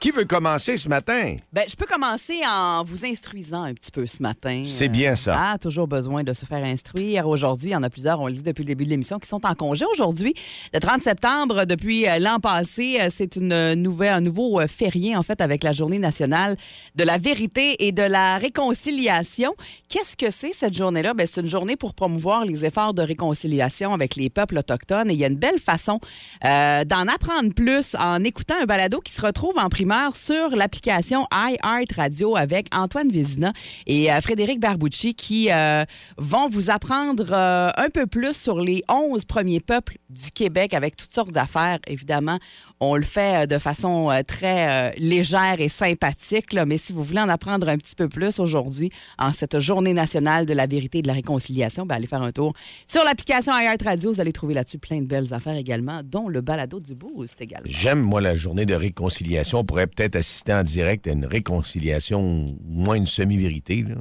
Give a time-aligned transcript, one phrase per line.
[0.00, 1.34] Qui veut commencer ce matin?
[1.52, 4.62] Ben, je peux commencer en vous instruisant un petit peu ce matin.
[4.64, 5.34] C'est bien ça.
[5.36, 7.26] Ah, toujours besoin de se faire instruire.
[7.26, 9.26] Aujourd'hui, il y en a plusieurs, on le dit depuis le début de l'émission, qui
[9.26, 10.34] sont en congé aujourd'hui.
[10.72, 15.16] Le 30 septembre, depuis euh, l'an passé, euh, c'est une nouvelle, un nouveau euh, férié,
[15.16, 16.56] en fait, avec la Journée nationale
[16.94, 19.56] de la vérité et de la réconciliation.
[19.88, 21.12] Qu'est-ce que c'est, cette journée-là?
[21.14, 25.10] Ben, c'est une journée pour promouvoir les efforts de réconciliation avec les peuples autochtones.
[25.10, 25.98] Et il y a une belle façon
[26.44, 29.68] euh, d'en apprendre plus en écoutant un balado qui se retrouve en
[30.14, 33.54] sur l'application iHeart Radio avec Antoine Vézina
[33.86, 35.84] et euh, Frédéric Barbucci qui euh,
[36.18, 40.94] vont vous apprendre euh, un peu plus sur les 11 premiers peuples du Québec avec
[40.94, 42.38] toutes sortes d'affaires, évidemment.
[42.80, 46.92] On le fait euh, de façon euh, très euh, légère et sympathique, là, mais si
[46.92, 50.66] vous voulez en apprendre un petit peu plus aujourd'hui, en cette journée nationale de la
[50.66, 52.52] vérité et de la réconciliation, ben, allez faire un tour
[52.86, 54.12] sur l'application iHeart Radio.
[54.12, 57.66] Vous allez trouver là-dessus plein de belles affaires également, dont le balado du Boost également.
[57.68, 59.58] J'aime, moi, la journée de réconciliation.
[59.58, 63.82] On pourrait peut-être assister en direct à une réconciliation, ou moins une semi-vérité.
[63.82, 63.96] là.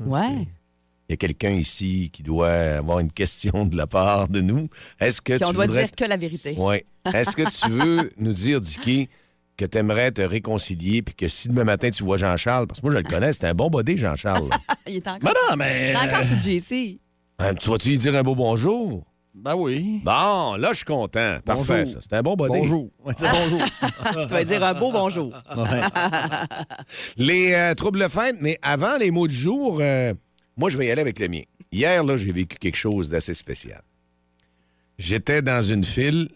[1.10, 4.68] Il y a quelqu'un ici qui doit avoir une question de la part de nous.
[5.00, 5.86] Est-ce que Puis on tu doit voudrais...
[5.86, 6.54] dire que la vérité.
[6.58, 6.84] Oui.
[7.14, 9.08] Est-ce que tu veux nous dire, Dicky,
[9.56, 12.86] que tu aimerais te réconcilier puis que si demain matin tu vois Jean-Charles, parce que
[12.86, 14.50] moi je le connais, c'est un bon body, Jean-Charles.
[14.88, 15.90] Il est encore, Mais non, mais.
[15.92, 17.00] il est encore sur JC.
[17.40, 19.06] Hein, tu vas-tu lui dire un beau bonjour?
[19.34, 20.02] Ben oui.
[20.04, 21.38] Bon, là, je suis content.
[21.46, 21.88] Parfait, Bonjour.
[21.88, 22.00] ça.
[22.02, 22.58] C'est un bon body.
[22.58, 22.90] Bonjour.
[23.06, 23.62] Ouais, bonjour.
[24.28, 25.32] Tu vas dire un beau bonjour.
[25.56, 25.82] Ouais.
[27.18, 30.14] Les euh, troubles fêtes, mais avant les mots du jour, euh,
[30.58, 31.42] moi, je vais y aller avec le mien.
[31.72, 33.82] Hier, là, j'ai vécu quelque chose d'assez spécial.
[34.98, 36.28] J'étais dans une file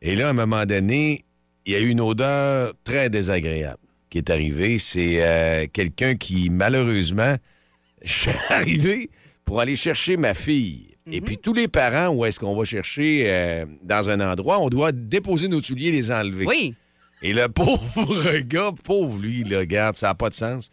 [0.00, 1.24] et là, à un moment donné,
[1.64, 3.78] il y a eu une odeur très désagréable
[4.10, 4.78] qui est arrivée.
[4.80, 7.36] C'est euh, quelqu'un qui, malheureusement,
[8.02, 9.10] je suis arrivé
[9.44, 10.88] pour aller chercher ma fille.
[11.10, 14.68] Et puis tous les parents, où est-ce qu'on va chercher euh, dans un endroit, on
[14.68, 16.46] doit déposer nos souliers et les enlever.
[16.46, 16.74] Oui.
[17.22, 20.70] Et le pauvre gars, pauvre lui, là, regarde, ça n'a pas de sens.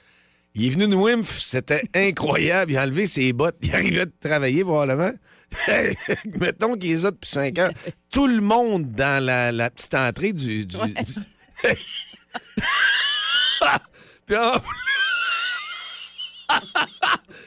[0.56, 2.72] Il est venu de Wimf, c'était incroyable.
[2.72, 5.12] Il a enlevé ses bottes, il arrivait de travailler probablement.
[6.40, 7.72] Mettons qu'il est là depuis 5 heures.
[8.12, 10.66] Tout le monde dans la, la petite entrée du.
[10.66, 10.88] du- Ouais.
[10.88, 11.14] du-
[14.26, 14.78] Puis en plus-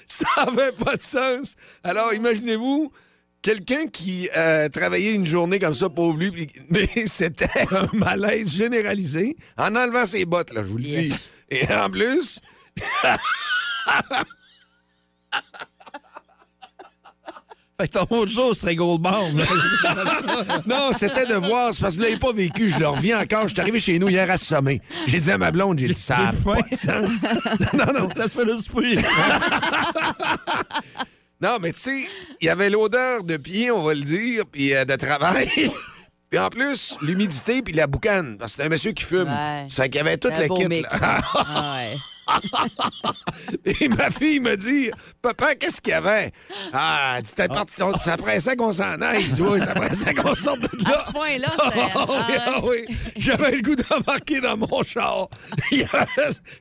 [0.06, 1.56] ça n'avait pas de sens.
[1.84, 2.92] Alors, imaginez-vous,
[3.40, 9.36] quelqu'un qui euh, travaillait une journée comme ça, pauvre lui, mais c'était un malaise généralisé
[9.56, 11.12] en enlevant ses bottes, là, je vous le dis.
[11.50, 12.40] Et en plus,
[17.80, 19.34] Fait que ton mot de jour serait Goldbaum.
[20.66, 23.48] non, c'était de voir, c'est parce que vous l'avez pas vécu, je le reviens encore.
[23.48, 24.80] Je suis arrivé chez nous hier assommé.
[25.06, 27.10] J'ai dit à ma blonde, j'ai dit ça a pas de sens.
[27.72, 28.98] non, non, Ça se fait le souper.
[31.40, 32.06] Non, mais tu sais,
[32.40, 35.50] il y avait l'odeur de pied, on va le dire, puis euh, de travail.
[36.30, 38.38] Puis en plus, l'humidité puis la boucane.
[38.38, 39.28] Parce que c'est un monsieur qui fume.
[39.28, 39.66] Ouais.
[39.68, 40.68] C'est qu'il y avait toute la kit.
[40.68, 40.88] mix.
[40.88, 41.20] là.
[41.34, 41.96] Ah ouais.
[43.64, 44.90] Et ma fille me dit
[45.22, 46.32] Papa, qu'est-ce qu'il y avait?
[46.72, 49.22] Ah, elle dit T'es parti, on- ça pressait qu'on s'en aille.
[49.22, 50.98] Je dis Oui, ça pressait qu'on sorte de là.
[51.00, 52.84] À ce point-là, Ah c'est- oui, ah ah oui.
[53.16, 55.28] J'avais le goût d'embarquer dans mon char.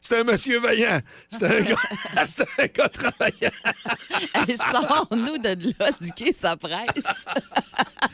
[0.02, 1.00] C'était un monsieur vaillant.
[1.28, 1.76] C'était un gars,
[2.26, 4.58] c'était un gars travaillant.
[4.72, 7.08] Sors-nous de là, Dicky, ça presse.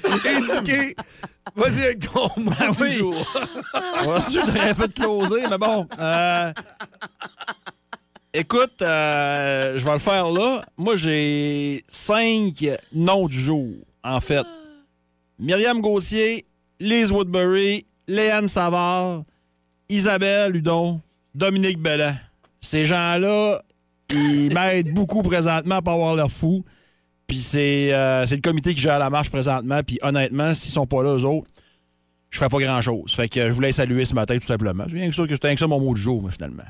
[0.25, 0.95] Indiqué.
[1.55, 2.93] Vas-y avec ton mot Ah du oui.
[2.97, 3.15] jour.
[4.03, 5.87] Je t'aurais fait closer, mais bon.
[5.99, 6.53] euh,
[8.33, 10.63] Écoute, euh, je vais le faire là.
[10.77, 13.69] Moi, j'ai cinq noms du jour,
[14.03, 14.45] en fait.
[15.39, 16.45] Myriam Gauthier,
[16.79, 19.23] Lise Woodbury, Léane Savard,
[19.89, 21.01] Isabelle Hudon,
[21.33, 22.15] Dominique Bellan.
[22.59, 23.61] Ces gens-là,
[24.11, 26.63] ils m'aident beaucoup présentement à pas avoir leur fou.
[27.27, 29.81] Puis c'est euh, c'est le comité qui gère la marche présentement.
[29.85, 31.49] Puis honnêtement, s'ils sont pas là, eux autres,
[32.29, 33.13] je fais pas grand-chose.
[33.13, 34.85] Fait que je voulais saluer ce matin, tout simplement.
[34.87, 36.63] C'est bien que ça, que c'était que ça mon mot du jour, mais finalement.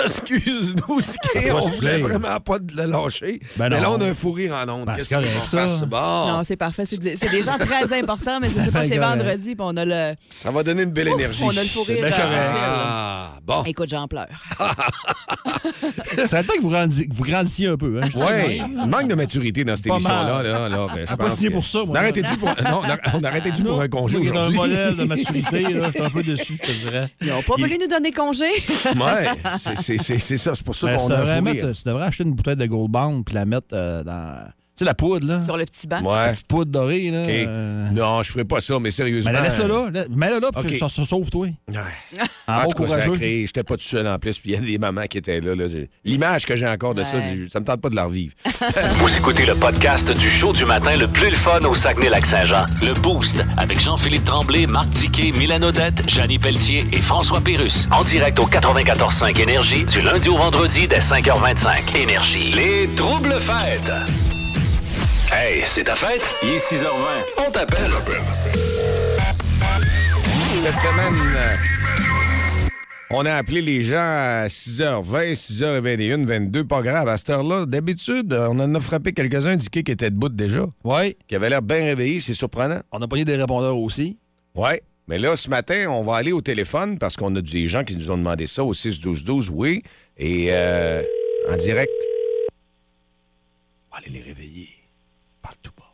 [0.06, 3.40] Excuse-nous, Dicky, on voulait vraiment pas de le lâcher.
[3.56, 4.86] Ben mais là, on a un fou rire en ondes.
[4.86, 5.68] Ben, Qu'est-ce c'est que correct, qu'on ça.
[5.68, 5.80] fasse?
[5.82, 6.84] Bon, Non, c'est parfait.
[6.86, 10.14] C'est des, gens très importants, mais je sais pas, c'est vendredi, puis on a le,
[10.28, 11.42] ça va donner une belle énergie.
[11.44, 11.98] on a le fou rire.
[12.04, 12.10] euh.
[12.12, 13.64] Ah, bon.
[13.64, 14.26] Écoute, j'en pleure.
[16.26, 18.00] C'est le temps que vous, grandi- que vous grandissiez un peu.
[18.02, 18.08] Hein?
[18.14, 20.42] Oui, il manque de maturité dans cette émission-là.
[20.42, 21.86] Là, là, ben, je On a pas pense signé que- pour ça, moi.
[21.90, 22.48] On arrêtait-tu pour...
[22.48, 22.82] Non,
[23.14, 24.56] on arrêtait-tu pour un congé est un aujourd'hui?
[24.56, 27.08] modèle de maturité, là, je suis un peu déçu, je te dirais.
[27.20, 28.44] Ils n'ont pas voulu nous donner congé.
[28.44, 30.54] Ouais, c'est- c'est- ça.
[30.54, 31.20] C'est pour ça Ben, qu'on a
[31.50, 31.72] rire.
[31.74, 34.48] tu devrais acheter une bouteille de Gold Bond puis la mettre euh, dans.
[34.80, 35.38] Sais, la poudre, là.
[35.40, 36.00] Sur le petit banc.
[36.02, 36.32] La Ouais.
[36.32, 37.18] petite poudre dorée, là.
[37.18, 39.30] Euh, Non, je ferai pas ça, mais sérieusement.
[39.30, 39.90] Mais laisse-le là.
[39.92, 40.04] là.
[40.08, 40.78] Mets-le là, puis OK.
[40.78, 41.46] ça, ça sauve, toi.
[41.68, 41.76] Ouais.
[42.48, 45.04] En tout cas, J'étais pas tout seul en plus, puis il y a des mamans
[45.04, 45.54] qui étaient là.
[45.54, 45.66] là.
[46.02, 47.44] L'image que j'ai encore de ça, Ouais.
[47.52, 48.32] ça me tente pas de la revivre.
[49.00, 52.62] Vous écoutez le podcast du show du matin le plus le fun au Saguenay-Lac-Saint-Jean.
[52.82, 57.86] Le Boost avec Jean-Philippe Tremblay, Marc Diquet, Milan Odette, Janine Pelletier et François Pérus.
[57.90, 61.94] En direct au 94.5 Énergie du lundi au vendredi dès 5h25.
[61.96, 62.52] Énergie.
[62.52, 64.39] Les troubles fêtes.
[65.32, 66.22] Hey, c'est ta fête?
[66.42, 67.46] Il est 6h20.
[67.46, 67.90] On t'appelle.
[70.62, 71.54] Cette semaine, euh,
[73.10, 76.64] on a appelé les gens à 6h20, 6h21, 22.
[76.64, 77.64] Pas grave, à cette heure-là.
[77.66, 81.16] D'habitude, on en a frappé quelques-uns indiqués qui étaient debout déjà, Oui.
[81.28, 82.20] qui avaient l'air bien réveillés.
[82.20, 82.80] C'est surprenant.
[82.92, 84.18] On a pogné des répondeurs aussi.
[84.54, 84.82] Ouais.
[85.08, 87.96] Mais là, ce matin, on va aller au téléphone parce qu'on a des gens qui
[87.96, 89.82] nous ont demandé ça au 6-12-12, oui.
[90.18, 91.02] Et euh,
[91.48, 91.90] en direct.
[93.90, 94.68] On va aller les réveiller.
[95.42, 95.84] Parle tout bas.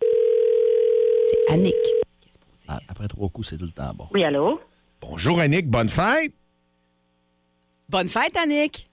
[0.00, 1.74] C'est Annick
[2.20, 2.66] qui est supposée.
[2.68, 4.06] Ah, après trois coups, c'est tout le temps bon.
[4.12, 4.60] Oui, allô?
[5.00, 5.68] Bonjour, Annick.
[5.68, 6.32] Bonne fête.
[7.88, 8.88] Bonne fête, Annick!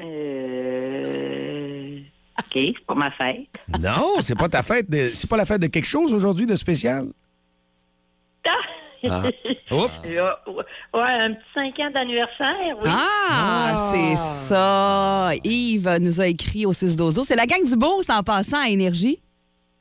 [0.00, 2.00] Euh...
[2.38, 3.46] OK, c'est pour ma fête.
[3.80, 4.90] Non, c'est pas ta fête.
[4.90, 7.08] de- C'est pas la fête de quelque chose aujourd'hui de spécial?
[8.46, 8.50] Ah.
[9.04, 9.90] Oups.
[10.06, 10.30] Euh,
[10.94, 12.90] ouais, un petit 5 ans d'anniversaire, oui.
[12.90, 14.16] Ah, c'est
[14.48, 15.30] ça.
[15.44, 17.24] Yves nous a écrit au 6 dozo.
[17.24, 19.18] C'est la gang du Beauce en passant à Énergie.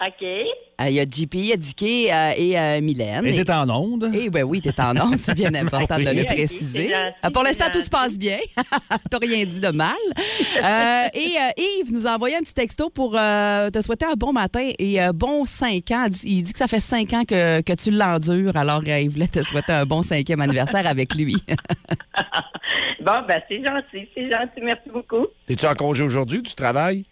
[0.01, 0.23] OK.
[0.23, 3.25] Euh, Il y a JP, il y a Dicky euh, et euh, Mylène.
[3.25, 4.11] Et Et- t'es en onde?
[4.13, 6.89] Eh ben oui, t'es en onde, c'est bien important de le Ok, préciser.
[6.89, 8.37] gentil, Euh, Pour l'instant, tout se passe bien.
[9.09, 9.95] T'as rien dit de mal.
[10.61, 14.15] Euh, et euh, Yves nous a envoyé un petit texto pour euh, te souhaiter un
[14.17, 16.07] bon matin et euh, bon 5 ans.
[16.25, 19.29] Il dit que ça fait 5 ans que, que tu l'endures, alors euh, il voulait
[19.29, 21.37] te souhaiter un bon cinquième anniversaire avec lui.
[23.01, 24.61] Bon, ben, c'est gentil, c'est gentil.
[24.63, 25.27] Merci beaucoup.
[25.45, 26.41] T'es-tu en congé aujourd'hui?
[26.41, 27.05] Tu travailles?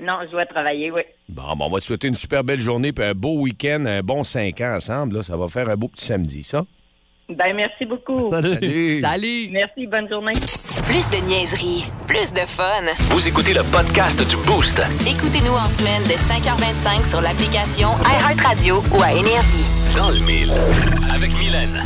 [0.00, 1.02] Non, je dois travailler, oui.
[1.28, 4.02] Bon, ben, on va te souhaiter une super belle journée puis un beau week-end, un
[4.02, 5.16] bon 5 ans ensemble.
[5.16, 5.22] Là.
[5.22, 6.64] Ça va faire un beau petit samedi, ça.
[7.28, 8.30] Ben, merci beaucoup.
[8.30, 8.54] Salut.
[8.54, 9.00] Salut.
[9.00, 9.48] Salut!
[9.52, 10.32] Merci, bonne journée.
[10.86, 12.82] Plus de niaiserie, plus de fun.
[13.10, 14.82] Vous écoutez le podcast du Boost.
[15.06, 19.64] Écoutez-nous en semaine de 5h25 sur l'application iHeartRadio ou à Énergie.
[19.94, 20.52] Dans le mille.
[21.14, 21.84] Avec Mylène.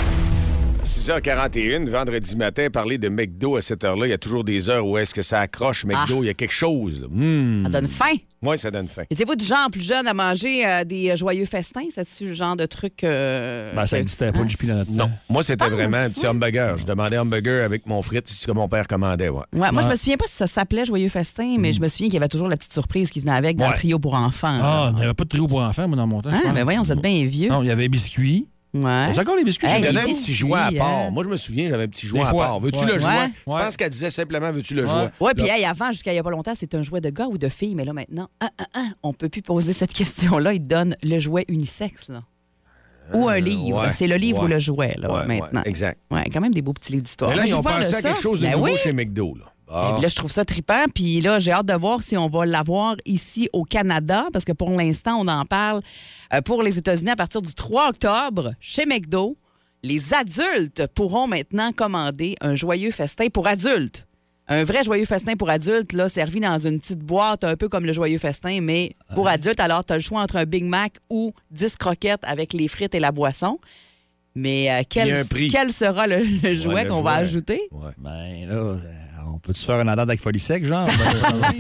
[1.09, 4.07] 6h41, vendredi matin, parler de McDo à cette heure-là.
[4.07, 6.23] Il y a toujours des heures où est-ce que ça accroche McDo.
[6.23, 7.07] Il y a quelque chose.
[7.11, 7.65] Hmm.
[7.65, 8.15] Ça donne faim.
[8.41, 9.03] Oui, ça donne faim.
[9.11, 11.83] Étiez-vous du genre plus jeune à manger euh, des joyeux festins?
[11.95, 13.05] C'est-tu le genre de truc.
[13.05, 14.45] euh, Ben, ça que- n'existait pas, dans
[14.79, 16.79] notre Non, moi, c'était penses, vraiment un petit hamburger.
[16.79, 19.29] Je demandais hamburger avec mon frite, c'est ce que mon père commandait.
[19.29, 19.43] Ouais.
[19.53, 22.07] Ouais, moi, je me souviens pas si ça s'appelait Joyeux Festin, mais je me souviens
[22.07, 23.73] qu'il y avait toujours la petite surprise qui venait avec dans Ouais.
[23.73, 24.49] le trio pour enfants.
[24.63, 24.93] Ah, là.
[24.95, 26.31] on n'avait pas de trio pour enfants, moi, dans mon temps.
[26.31, 26.55] je Ah, pense.
[26.55, 27.51] ben voyons, vous êtes bien vieux.
[27.51, 28.49] Non, il y avait biscuits.
[28.75, 29.11] Ouais.
[29.13, 29.69] C'est encore les biscuits?
[29.69, 30.89] Hey, j'ai donnait un petit jouet à part.
[30.89, 31.11] hein.
[31.13, 32.59] Moi, je me souviens, j'avais un petit jouet à part.
[32.59, 32.93] Veux-tu Ouais.
[32.93, 33.09] le jouet?
[33.09, 33.31] Ouais.
[33.47, 34.89] Je pense qu'elle disait simplement, veux-tu le Ouais.
[34.91, 35.11] jouet?
[35.21, 37.27] Ouais, puis hey, avant, jusqu'à il y a pas longtemps, c'était un jouet de gars
[37.29, 40.55] ou de fille, mais là maintenant, ah, ah, ah, on peut plus poser cette question-là.
[40.55, 42.23] Il te donne le jouet unisexe, là.
[43.13, 43.83] Ou un livre.
[43.83, 44.45] ouais, C'est le livre ouais.
[44.47, 45.61] ou le jouet, là, Ouais, maintenant.
[45.61, 46.01] ouais, exact.
[46.11, 47.31] Ouais, quand même des beaux petits livres d'histoire.
[47.31, 48.03] Mais là, ils ont pensé à ça.
[48.03, 48.77] quelque chose de Ben nouveau oui.
[48.79, 49.35] chez McDo.
[49.39, 49.45] Là.
[49.69, 50.85] Et là, je trouve ça trippant.
[50.95, 54.53] Puis là, j'ai hâte de voir si on va l'avoir ici au Canada, parce que
[54.53, 55.81] pour l'instant, on en parle
[56.33, 59.37] euh, pour les États-Unis à partir du 3 octobre chez McDo.
[59.83, 64.07] Les adultes pourront maintenant commander un joyeux festin pour adultes.
[64.47, 67.87] Un vrai joyeux festin pour adultes, là, servi dans une petite boîte, un peu comme
[67.87, 69.61] le joyeux festin, mais pour adultes.
[69.61, 72.95] Alors, tu as le choix entre un Big Mac ou 10 croquettes avec les frites
[72.95, 73.59] et la boisson.
[74.35, 77.63] Mais euh, quel, quel sera le, le jouet qu'on va ajouter?
[77.71, 77.93] Ouais.
[77.97, 78.79] Ben là, euh,
[79.27, 80.89] on peut-tu faire un adade avec folie sec, genre?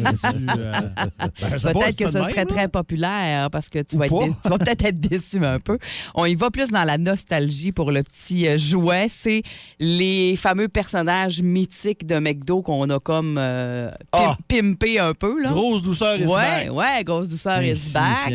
[0.04, 3.96] Ben, euh, ben, Peut-être c'est que ça ce de serait très populaire parce que tu
[3.96, 5.78] Ou vas, tu peut-être être déçu un peu.
[6.14, 9.08] On y va plus dans la nostalgie pour le petit euh, jouet.
[9.10, 9.42] C'est
[9.78, 14.36] les fameux personnages mythiques de McDo qu'on a comme euh, pim- Ah!
[14.48, 15.40] pimpé un peu.
[15.42, 15.50] Là.
[15.50, 16.72] Grosse douceur is ouais, back.
[16.72, 18.34] ouais, grosse douceur is back.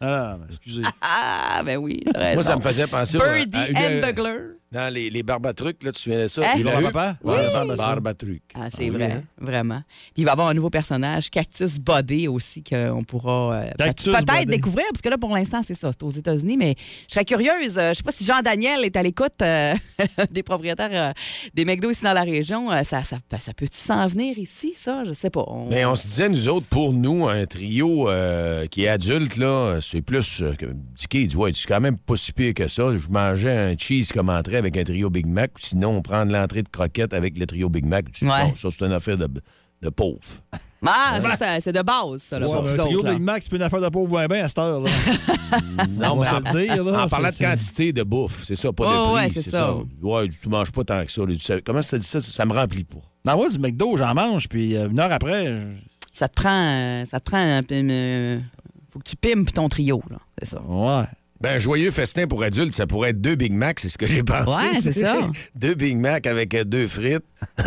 [0.00, 0.82] Ah, ben, excusez.
[1.00, 2.00] Ah, ben oui,
[2.34, 4.00] Moi, ça me faisait penser au- Birdie à une-
[4.92, 6.42] Les, les barbatrucs, là, tu te souviens de ça?
[6.42, 6.54] Hein?
[6.56, 7.16] Il Ils a papa?
[7.24, 7.36] Oui.
[7.76, 8.42] barbatruc.
[8.54, 9.22] Ah, c'est oui, vrai, hein?
[9.38, 9.80] vraiment.
[10.14, 14.46] Puis il va y avoir un nouveau personnage, Cactus Body aussi, qu'on pourra euh, peut-être
[14.46, 16.74] découvrir, parce que là, pour l'instant, c'est ça, c'est aux États-Unis, mais
[17.08, 17.78] je serais curieuse.
[17.78, 19.74] euh, je sais pas si Jean-Daniel est à l'écoute euh,
[20.30, 21.12] des propriétaires euh,
[21.54, 22.70] des McDo ici dans la région.
[22.70, 25.04] Euh, ça, ça, ça peut-tu s'en venir ici, ça?
[25.04, 25.44] Je sais pas.
[25.46, 29.36] On- Mais on se disait, nous autres, pour nous, un trio euh, qui est adulte,
[29.36, 30.42] là, c'est plus.
[30.42, 32.96] Euh, que- Dicky, il dit, ouais, c'est quand même pas si pire que ça.
[32.96, 36.26] Je mangeais un cheese comme entrée avec un trio Big Mac, ou sinon, on prend
[36.26, 38.06] de l'entrée de croquettes avec le trio Big Mac.
[38.22, 38.28] Ouais.
[38.28, 39.28] non, ça, c'est une affaire de,
[39.82, 40.18] de pauvre.
[40.88, 43.10] Ah, ça, c'est- de base, ça, là, Ouais, pour vous un trio autres.
[43.12, 44.80] Big Mac, c'est une affaire de pauvre bien, bien à cette heure.
[44.80, 44.90] Là.
[45.88, 48.42] Non, On va mais se en, le dire, là, en parlant de quantité de bouffe,
[48.44, 49.14] c'est ça, pas Ouais, de prix.
[49.14, 49.58] ouais, c'est ça.
[49.58, 49.74] ça.
[50.02, 51.22] Ouais, tu manges pas tant que ça.
[51.24, 51.34] là.
[51.36, 52.20] Tu Comment ça dit ça?
[52.20, 52.98] Ça me remplit pas.
[53.24, 55.62] Non, moi, du McDo, j'en mange, puis euh, une heure après, je-
[56.12, 57.74] Ça te prend, euh, ça te prend un peu.
[57.74, 58.38] euh,
[58.90, 60.18] faut que tu pimpes ton trio, là.
[60.38, 60.62] C'est ça.
[60.62, 61.04] Ouais.
[61.40, 64.06] Ben, un joyeux festin pour adultes, ça pourrait être deux Big Mac, c'est ce que
[64.06, 64.64] j'ai pensé.
[64.64, 65.16] Ouais, c'est ça.
[65.54, 67.24] deux Big Mac avec euh, deux frites.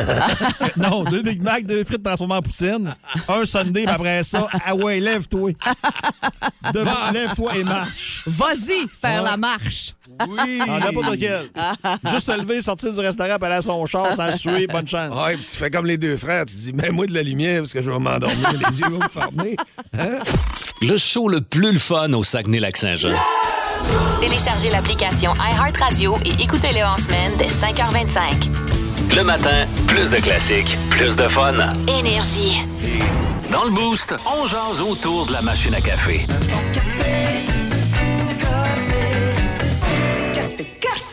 [0.78, 2.96] Non, deux Big Mac, deux frites transformées en poutine,
[3.28, 5.52] un Sunday, puis après ça, ah ouais, lève-toi.
[6.74, 8.24] De- Lève-toi et marche.
[8.26, 9.94] Vas-y, faire la marche.
[10.28, 10.62] Oui!
[10.68, 11.50] En n'importe lequel.
[12.12, 15.16] Juste se lever, sortir du restaurant, puis aller à son char, sans suer, bonne chance.
[15.16, 17.74] Ouais, puis tu fais comme les deux frères, tu dis, mets-moi de la lumière parce
[17.74, 19.56] que je vais m'endormir, les yeux vont me fermer.
[20.82, 23.14] Le show le plus le fun au Saguenay-Lac-Saint-Jean.
[24.20, 28.50] Téléchargez l'application iHeartRadio et écoutez-le en semaine dès 5h25.
[29.16, 31.54] Le matin, plus de classiques, plus de fun.
[31.88, 32.62] Énergie.
[33.52, 36.28] Dans le boost, on jase autour de la machine à café.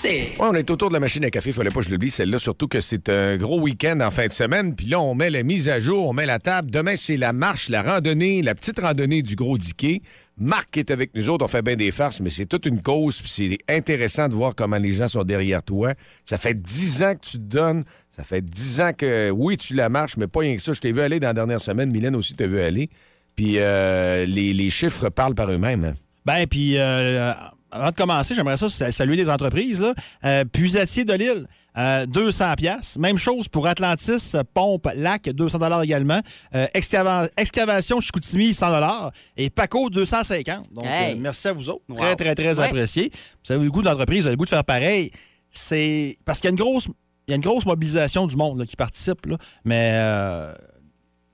[0.07, 2.39] Ouais, on est autour de la machine à café, fallait pas que je l'oublie, celle-là,
[2.39, 4.77] surtout que c'est un gros week-end en fin de semaine.
[4.77, 6.71] Puis là, on met la mise à jour, on met la table.
[6.71, 10.03] Demain, c'est la marche, la randonnée, la petite randonnée du Gros Diquet.
[10.39, 13.21] Marc est avec nous autres, on fait bien des farces, mais c'est toute une cause,
[13.21, 15.95] puis c'est intéressant de voir comment les gens sont derrière toi.
[16.25, 19.75] Ça fait dix ans que tu te donnes, ça fait dix ans que, oui, tu
[19.75, 20.73] la marches, mais pas rien que ça.
[20.73, 22.91] Je t'ai vu aller dans la dernière semaine, Mylène aussi t'a vu aller.
[23.35, 25.85] Puis euh, les, les chiffres parlent par eux-mêmes.
[25.85, 25.95] hein.
[26.27, 27.33] Ben, puis euh,
[27.71, 29.81] avant de commencer, j'aimerais ça sa- saluer les entreprises.
[29.81, 29.95] Là.
[30.25, 31.47] Euh, Puisatier de Lille,
[31.77, 32.97] euh, 200 pièces.
[32.99, 36.21] Même chose pour Atlantis, Pompe, Lac, 200 dollars également.
[36.55, 39.11] Euh, excava- excavation Chicoutimi, 100 dollars.
[39.37, 40.67] Et Paco, 250.
[40.73, 41.15] Donc, Hey.
[41.15, 41.83] euh, merci à vous autres.
[41.89, 41.97] Wow.
[41.99, 42.67] Très, très, très Ouais.
[42.67, 43.11] apprécié.
[43.47, 45.11] Vous avez le goût de l'entreprise, vous avez le goût de faire pareil.
[45.51, 46.89] C'est parce qu'il y a une grosse...
[47.29, 49.37] Il y a une grosse mobilisation du monde là, qui participe, là.
[49.65, 49.99] mais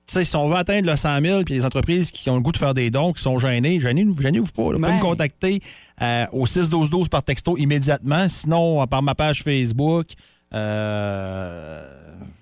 [0.05, 2.57] si on veut atteindre le 100 000, puis les entreprises qui ont le goût de
[2.57, 4.31] faire des dons, qui sont gênées, gênez-vous pas.
[4.31, 4.39] Là.
[4.41, 5.59] Vous pouvez me contacter
[6.01, 8.27] euh, au 6-12-12 par texto immédiatement.
[8.29, 10.07] Sinon, euh, par ma page Facebook.
[10.53, 11.83] Euh,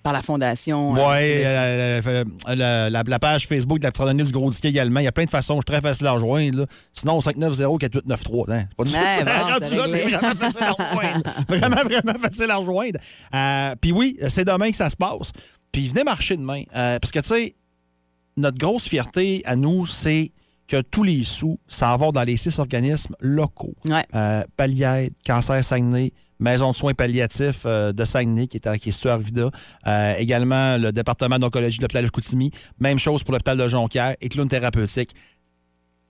[0.04, 0.94] Par la fondation.
[0.98, 5.00] euh, euh, la, la- la page Facebook de la petite randonnée du Gros Disque également.
[5.00, 5.54] Il y a plein de façons.
[5.56, 6.60] Je suis très facile à rejoindre.
[6.62, 6.66] là.
[6.94, 8.52] Sinon, 590-4893.
[8.52, 8.66] Hein.
[8.68, 9.24] C'est pas du tout ça.
[9.78, 11.24] bon, c'est vraiment facile à rejoindre.
[11.48, 13.00] vraiment, vraiment facile à rejoindre.
[13.80, 15.32] Puis oui, c'est demain que ça se passe.
[15.72, 16.64] Puis venez marcher demain.
[16.76, 17.56] Euh, parce que, tu sais,
[18.38, 20.32] notre grosse fierté à nous, c'est
[20.68, 23.76] que tous les sous s'en vont dans les six organismes locaux.
[23.86, 24.06] Ouais.
[24.16, 28.90] Euh, Palliaide, Cancer Saguenay, Maison de soins palliatifs euh, de Saguenay, qui est, à, qui
[28.90, 29.52] est sur Arvida.
[29.86, 32.52] Euh, également, le département d'oncologie de l'hôpital de Chicoutimi.
[32.80, 35.12] Même chose pour l'hôpital de Jonquière et Clown Thérapeutique.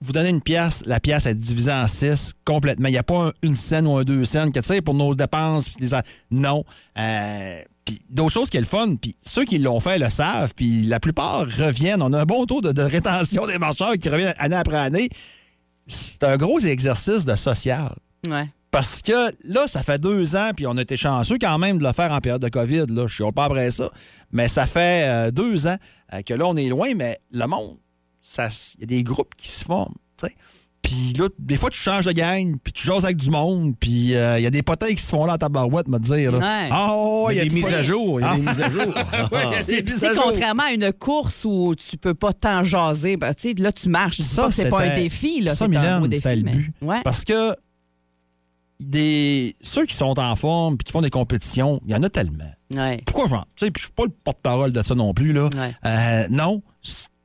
[0.00, 2.88] Vous donnez une pièce, la pièce est divisée en six complètement.
[2.88, 4.94] Il n'y a pas un- une scène ou un deux scènes que, tu sais, pour
[4.94, 5.70] nos dépenses.
[5.92, 6.64] a- non.
[6.98, 8.96] Euh, puis d'autres choses qui est le fun.
[8.96, 10.54] Puis ceux qui l'ont fait le savent.
[10.54, 12.02] Puis la plupart reviennent.
[12.02, 15.08] On a un bon taux de, de rétention des marcheurs qui reviennent année après année.
[15.86, 17.94] C'est un gros exercice de social.
[18.26, 18.48] Ouais.
[18.70, 21.84] Parce que là, ça fait deux ans, puis on a été chanceux quand même de
[21.84, 22.86] le faire en période de COVID.
[22.88, 23.06] Là.
[23.06, 23.90] Je suis pas après ça.
[24.30, 25.76] Mais ça fait euh, deux ans
[26.14, 27.76] euh, que là, on est loin, mais le monde,
[28.38, 29.94] il y a des groupes qui se forment.
[30.92, 34.14] Puis là, des fois, tu changes de gang, puis tu jases avec du monde, puis
[34.14, 36.32] euh, il y a des potins qui se font là en tabarouette, me dire.
[36.32, 36.38] Là.
[36.38, 36.68] Ouais.
[36.70, 36.94] Ah,
[37.24, 38.50] ouais, Il y a des mises à jour, il y a des Ah.
[38.50, 38.82] mises à jour.
[39.32, 43.16] Ouais, il y C'est contrairement à une course où tu peux pas tant jaser.
[43.16, 44.18] Ben, tu sais, là, tu marches.
[44.18, 45.40] Je dis pas que c'est pas un défi.
[45.40, 46.70] Là, Ça, Mylène, c'était le mais-.
[46.82, 47.00] Ouais.
[47.04, 47.56] Parce que
[48.80, 52.10] des ceux qui sont en forme puis qui font des compétitions, il y en a
[52.10, 52.52] tellement.
[52.74, 53.00] Ouais.
[53.06, 55.44] Pourquoi puis je suis pas le porte-parole de ça non plus, là.
[55.54, 55.74] Ouais.
[55.86, 56.62] Euh, non,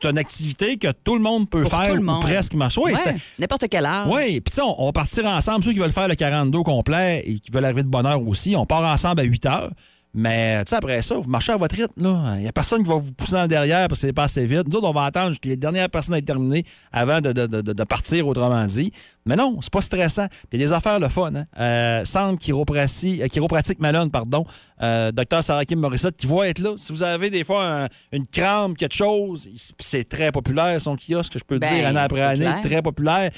[0.02, 2.22] c'est une activité que tout le monde peut Pour faire tout le ou monde.
[2.22, 2.80] presque marcher.
[2.84, 4.08] Oui, Ouais, N'importe quel âge.
[4.12, 5.64] oui, puis tu sais, on, on va partir ensemble.
[5.64, 8.56] Ceux qui veulent faire le 42 complet et qui veulent arriver de bonne heure aussi,
[8.56, 9.72] on part ensemble à 8 heures.
[10.20, 11.92] Mais tu sais, après ça, vous marchez à votre rythme.
[11.96, 14.48] Il n'y a personne qui va vous pousser en derrière parce que c'est pas assez
[14.48, 14.64] vite.
[14.68, 17.62] Nous autres, on va attendre que les dernières personnes aient terminé avant de, de- de-
[17.62, 18.92] de partir, autrement dit.
[19.28, 20.26] Mais non, c'est pas stressant.
[20.52, 21.32] Il y a des affaires le fun.
[21.36, 21.46] Hein?
[21.60, 24.44] Euh, Centre euh, chiropratique Malone, pardon.
[24.82, 26.72] Euh, Docteur Sarakim Morissette qui va être là.
[26.78, 29.48] Si vous avez des fois un- une crampe, quelque chose,
[29.78, 32.46] c'est très populaire son kiosque, je peux Ben, dire, année après année.
[32.46, 32.62] populaire.
[32.64, 33.32] Très populaire.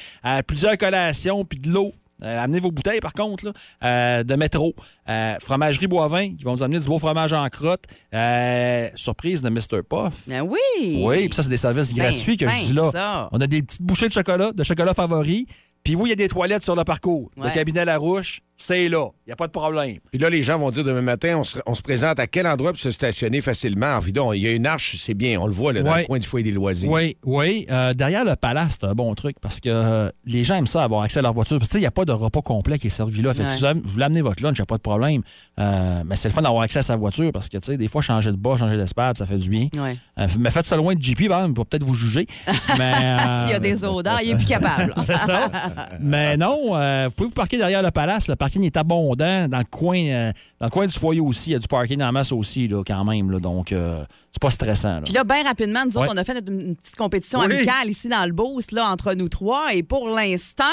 [0.48, 1.91] Plusieurs collations, puis de l'eau.
[2.24, 3.52] Euh, amenez vos bouteilles, par contre, là,
[3.84, 4.76] euh, de métro.
[5.08, 7.84] Euh, fromagerie Boivin, qui vont vous amener du beau fromage en crotte.
[8.14, 9.84] Euh, surprise de Mr.
[9.90, 10.14] Puff.
[10.28, 11.04] Ben oui.
[11.04, 12.92] Oui, puis ça, c'est des services Ben, gratuits que je dis là.
[12.92, 13.30] ça.
[13.32, 15.46] On a des petites bouchées de chocolat, de chocolat favori.
[15.84, 17.32] Puis oui, il y a des toilettes sur le parcours.
[17.38, 19.08] Le cabinet Larouche, c'est là.
[19.25, 19.98] Il n'y a pas de problème.
[20.12, 22.46] Puis là, les gens vont dire demain matin, on se, on se présente à quel
[22.46, 23.94] endroit pour se stationner facilement?
[23.96, 26.01] En vidon, il y a une arche, c'est bien, on le voit là, dans Ouais.
[26.01, 26.89] le coin du foyer des loisirs.
[26.92, 27.66] Oui, oui.
[27.72, 30.84] Euh, derrière le palace, c'est un bon truc parce que euh, les gens aiment ça
[30.84, 31.58] avoir accès à leur voiture.
[31.58, 33.34] Parce que, tu sais, Il n'y a pas de repas complet qui est servi là.
[33.34, 33.56] Fait que Ouais.
[33.58, 35.22] si vous voulez amener votre lunch, il n'y a pas de problème.
[35.60, 37.88] Euh, mais c'est le fun d'avoir accès à sa voiture parce que tu sais, des
[37.88, 39.68] fois, changer de bas, changer d'espade, ça fait du bien.
[39.78, 39.96] Ouais.
[40.20, 42.28] Euh, mais faites ça loin de JP, ben, va peut-être vous juger.
[42.78, 44.94] mais, euh, S'il y a des odeurs, il est plus capable.
[45.06, 45.50] c'est ça.
[46.01, 48.28] Mais non, euh, vous pouvez vous parquer derrière le palace.
[48.28, 49.48] Le parking parking est abondant.
[49.48, 52.01] Dans le coin, euh, dans le coin du foyer aussi, il y a du parking
[52.01, 53.29] en masse aussi, là, quand même.
[53.32, 54.96] Là, donc, euh, c'est pas stressant.
[54.96, 55.01] là.
[55.01, 56.13] Puis là, bien rapidement, nous autres, Ouais.
[56.13, 57.53] on a fait notre- une petite compétition Oui.
[57.53, 59.74] amicale ici dans le Boost, là, entre nous trois.
[59.74, 60.63] Et pour l'instant,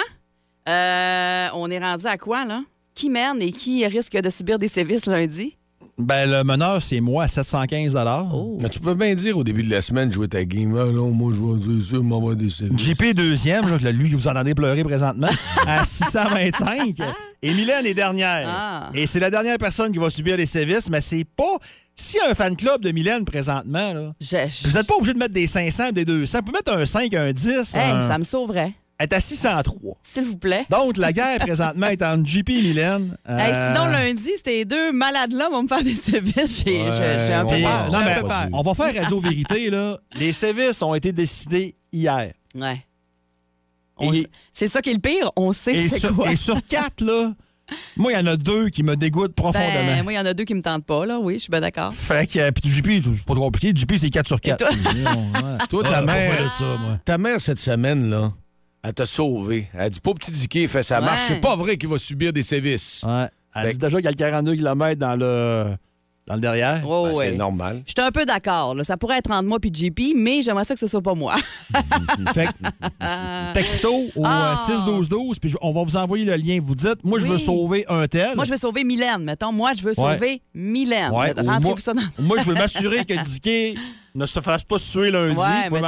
[0.68, 2.62] euh, on est rendu à quoi, là?
[2.94, 5.56] Qui mène et qui risque de subir des sévices lundi?
[5.98, 7.96] Ben, le meneur, c'est moi à 715
[8.32, 8.58] Oh.
[8.60, 10.76] Mais tu peux bien dire au début de la semaine, jouer ta game.
[10.78, 12.78] Ah non, moi, je vais dire ça, m'envoie des services.
[12.78, 15.28] JP deuxième, là, lui, vous entendez pleurer présentement,
[15.66, 16.98] à 625.
[17.42, 18.46] Et Mylène est dernière.
[18.46, 18.90] Ah.
[18.92, 21.44] Et c'est la dernière personne qui va subir les sévices, mais c'est pas.
[21.98, 24.96] S'il y a un fan club de Mylène présentement, là, Je- je- vous n'êtes pas
[24.96, 26.38] obligé de mettre des 500 des 200.
[26.40, 27.74] Vous pouvez mettre un 5, un 10.
[27.74, 29.98] Hey, un- ça me sauverait, est à 603.
[30.02, 30.66] s'il vous plaît.
[30.70, 33.16] Donc, la guerre présentement est entre JP et Mylène.
[33.28, 36.62] Hey, Euh, sinon, lundi, ces deux malades-là vont me faire des sévices.
[36.64, 37.84] J'ai Ouais, un peu on puis, va- peur.
[37.84, 38.46] non, J'ai un mais peu peur.
[38.52, 39.98] on va faire réseau vérité, là.
[40.18, 42.32] Les sévices ont été décidés hier.
[42.54, 42.82] Ouais.
[44.00, 45.30] Et- C'est ça qui est le pire.
[45.36, 46.30] On sait Et c'est sur, quoi.
[46.30, 47.32] et sur quatre, là,
[47.96, 49.72] moi, il y en a deux qui me dégoûtent profondément.
[49.86, 51.18] Ben, moi, il y en a deux qui me tentent pas, là.
[51.18, 51.92] Oui, je suis bien d'accord.
[51.94, 53.72] Fait que, euh, puis JP, c'est pas trop compliqué.
[53.74, 54.58] JP, c'est 4 sur 4.
[54.58, 54.68] toi?
[55.70, 56.98] Toi, ta mère, ça, moi.
[57.04, 58.32] ta mère, cette semaine, là,
[58.86, 59.68] elle t'a sauvé.
[59.76, 61.06] Elle dit pas petit Dicky, fait sa Ouais.
[61.06, 61.22] marche.
[61.28, 63.04] C'est pas vrai qu'il va subir des sévices.
[63.06, 63.26] Ouais.
[63.54, 65.74] Elle Fait dit déjà qu'il y a le 42 km dans le,
[66.26, 66.82] dans le derrière.
[66.86, 67.30] Oh, Ben, ouais.
[67.30, 67.82] C'est normal.
[67.86, 68.76] Je suis un peu d'accord.
[68.82, 71.34] Ça pourrait être entre moi et JP, mais j'aimerais ça que ce soit pas moi.
[72.34, 74.54] Fait que, texto au Ah.
[74.68, 76.58] euh, 6-12-12, puis on va vous envoyer le lien.
[76.62, 78.36] Vous dites, moi, je veux sauver un tel.
[78.36, 79.24] moi, je veux sauver Mylène.
[79.24, 80.14] Mettons, moi, je veux Ouais.
[80.14, 81.10] sauver Mylène.
[81.12, 82.02] Ouais, Rentrez-vous moi, ça dans...
[82.20, 83.76] moi, je veux m'assurer que Dicky
[84.16, 85.36] ne se fasse pas suer lundi.
[85.38, 85.80] Ouais, ouais,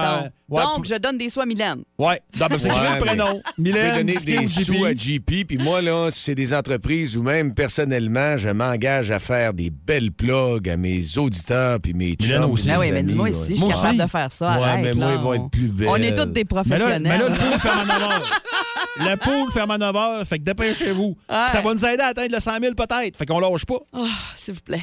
[0.62, 1.82] Donc, pour- je donne des soins à Mylène.
[1.98, 3.42] Ouais, Non, ben, c'est le prénom.
[3.58, 7.22] Mylène, donner Dicky des sous à JP, puis moi, là, si c'est des entreprises ou
[7.22, 12.42] même personnellement, je m'engage à faire des belles plugs à mes auditeurs puis mes Mylène
[12.42, 12.50] chums.
[12.52, 12.70] aussi.
[12.70, 13.32] Ah mes oui, mais dis-moi ouais.
[13.32, 13.96] si je suis capable aussi.
[13.98, 14.58] de faire ça.
[14.58, 15.14] Ouais, Arrête, mais moi, là.
[15.14, 16.14] ils vont être plus On est belles.
[16.14, 17.02] tous des Mais là, professionnels.
[17.02, 18.40] mais là, le pool ferme à 9 heures.
[19.00, 20.26] Le pool ferme à 9 heures.
[20.26, 21.16] Fait que dépêchez-vous.
[21.30, 21.36] Ouais.
[21.50, 23.16] Ça va nous aider à atteindre le 100 000 peut-être.
[23.16, 23.78] Fait qu'on lâche pas.
[23.92, 24.06] Oh,
[24.36, 24.82] S'il vous plaît.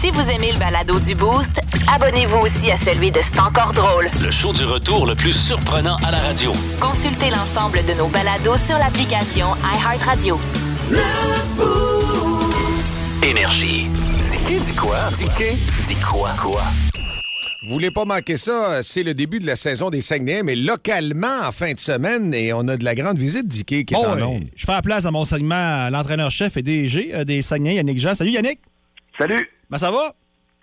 [0.00, 1.60] Si vous aimez le balado du Boost,
[1.92, 4.06] abonnez-vous aussi à celui de C'est encore drôle.
[4.24, 6.52] Le show du retour le plus surprenant à la radio.
[6.80, 10.38] Consultez l'ensemble de nos balados sur l'application iHeartRadio.
[13.24, 13.86] Énergie.
[14.46, 14.96] Dis dis quoi?
[15.16, 15.26] Dis
[15.88, 16.30] dis quoi?
[16.40, 16.62] Quoi?
[17.66, 21.40] Vous voulez pas manquer ça, c'est le début de la saison des Saguenay, mais localement
[21.44, 24.06] en fin de semaine, et on a de la grande visite d'Iké qui est Bon,
[24.06, 24.44] en onde.
[24.54, 27.98] je fais la place dans mon segment à l'entraîneur-chef et DG euh, des Saguenay, Yannick
[27.98, 28.14] Jean.
[28.14, 28.60] Salut Yannick.
[29.18, 29.48] Salut!
[29.70, 30.12] Ben ça va?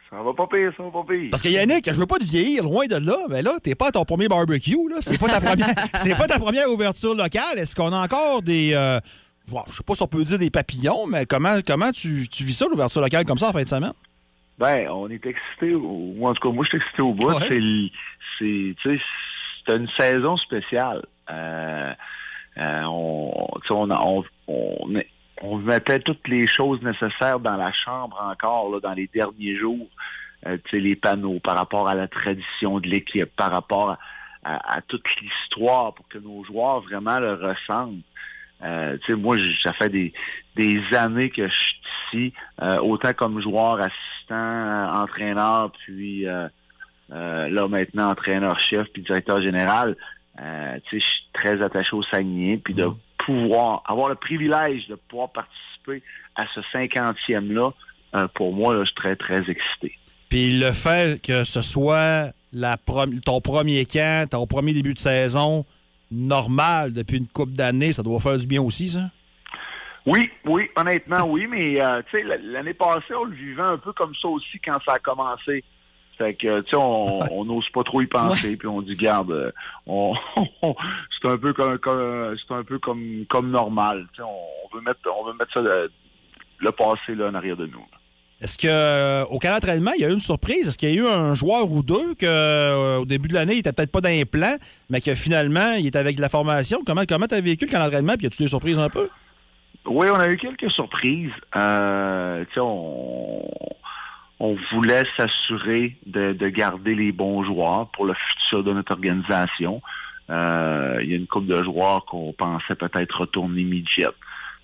[0.10, 1.28] Ça va pas pire, ça va pas pire.
[1.32, 3.88] Parce que Yannick, je veux pas te vieillir loin de là, mais là, t'es pas
[3.88, 4.98] à ton premier barbecue, là.
[5.02, 7.58] C'est pas ta première, c'est pas ta première ouverture locale.
[7.58, 8.72] Est-ce qu'on a encore des.
[8.74, 9.00] euh,
[9.48, 12.44] bon, je sais pas si on peut dire des papillons, mais comment, comment tu, tu
[12.46, 13.94] vis ça, l'ouverture locale, comme ça, en fin de semaine?
[14.58, 17.28] Ben, on est excité, ou en tout cas, moi, je suis excité au bout.
[17.28, 17.46] Ouais.
[17.48, 17.60] C'est,
[18.40, 19.04] c'est, tu sais,
[19.68, 21.04] c'est une saison spéciale.
[21.30, 21.92] Euh,
[22.60, 25.08] euh, on, tu sais, on, a- on, on, est-
[25.42, 29.88] on mettait toutes les choses nécessaires dans la chambre encore, dans les derniers jours.
[30.48, 33.98] Euh, les panneaux par rapport à la tradition de l'équipe, par rapport
[34.44, 38.04] à, toute l'histoire pour que nos joueurs vraiment le ressentent.
[38.64, 40.14] Euh, moi, ça fait des,
[40.56, 41.82] des années que je suis
[42.14, 46.48] ici, euh, autant comme joueur, assistant, euh, entraîneur, puis euh,
[47.12, 49.96] euh, là maintenant entraîneur-chef, puis directeur général.
[50.38, 52.86] Je suis très attaché au Saguenay, puis de
[53.18, 56.04] pouvoir avoir le privilège de pouvoir participer
[56.36, 57.72] à ce cinquantième-là,
[58.16, 59.98] euh, pour moi, là, je suis très, très excité.
[60.30, 62.78] Puis le fait que ce soit la
[63.26, 65.66] ton premier camp, ton premier début de saison
[66.12, 69.12] normal depuis une couple d'années, ça doit faire du bien aussi, ça?
[70.06, 72.02] Oui, oui, honnêtement, oui, mais euh,
[72.44, 75.64] l'année passée, on le vivait un peu comme ça aussi quand ça a commencé.
[76.18, 79.52] Fait que, tu sais, on n'ose pas trop y penser, puis on dit, garde, euh,
[79.88, 80.14] on,
[81.22, 84.08] c'est un peu comme, comme- c'est un peu comme, comme normal.
[84.14, 85.92] Tu sais, on veut mettre, on veut mettre ça, le,
[86.60, 87.86] le passé là en arrière de nous.
[88.42, 90.68] Est-ce que euh, camp d'entraînement, il y a eu une surprise?
[90.68, 93.54] Est-ce qu'il y a eu un joueur ou deux que euh, au début de l'année,
[93.54, 94.58] il était peut-être pas dans les plans,
[94.90, 96.80] mais que finalement, il était avec la formation?
[96.86, 98.14] Comment comment tu as vécu le camp d'entraînement?
[98.14, 99.10] Puis y a-tu des surprises un peu?
[99.86, 101.32] Oui, on a eu quelques surprises.
[101.56, 103.48] Euh, tu sais, on,
[104.40, 109.82] on voulait s'assurer de, de garder les bons joueurs pour le futur de notre organisation.
[110.30, 114.08] Euh, il y a une couple de joueurs qu'on pensait peut-être retourner midget.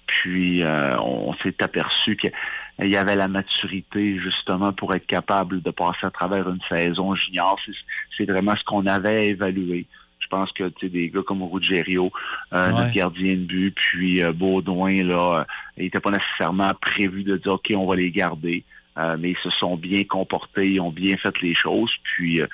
[0.07, 2.31] Puis euh, on s'est aperçu qu'il
[2.79, 7.57] y avait la maturité justement pour être capable de passer à travers une saison junior.
[7.65, 7.71] C'est-
[8.17, 9.85] C'est vraiment ce qu'on avait évalué.
[10.19, 12.11] Je pense que tu sais, des gars comme Ruggiero,
[12.53, 12.73] euh, Ouais.
[12.73, 15.45] notre gardien de but, puis euh, Baudouin, là,
[15.77, 18.63] il n'était pas nécessairement prévu de dire OK, on va les garder.
[18.97, 21.91] Euh, mais ils se sont bien comportés, ils ont bien fait les choses.
[22.03, 22.47] Puis euh,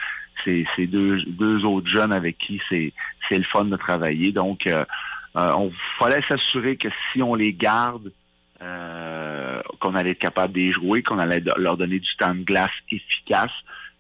[0.46, 2.94] c'est deux, autres jeunes avec qui c'est
[3.32, 4.32] le fun de travailler.
[4.32, 4.86] Donc, euh,
[5.36, 8.12] euh, on fallait s'assurer que si on les garde,
[9.80, 12.72] qu'on allait être capable de les jouer, qu'on allait leur donner du temps de glace
[12.92, 13.52] efficace.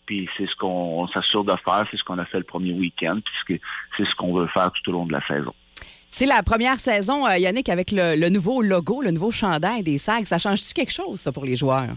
[0.07, 2.71] Puis c'est ce qu'on on s'assure de faire, c'est ce qu'on a fait le premier
[2.71, 3.61] week-end, puisque
[3.95, 5.53] c'est ce qu'on veut faire tout au long de la saison.
[6.09, 10.25] C'est la première saison, Yannick, avec le, le nouveau logo, le nouveau chandail des SAG.
[10.25, 11.93] Ça change-tu quelque chose, ça, pour les joueurs?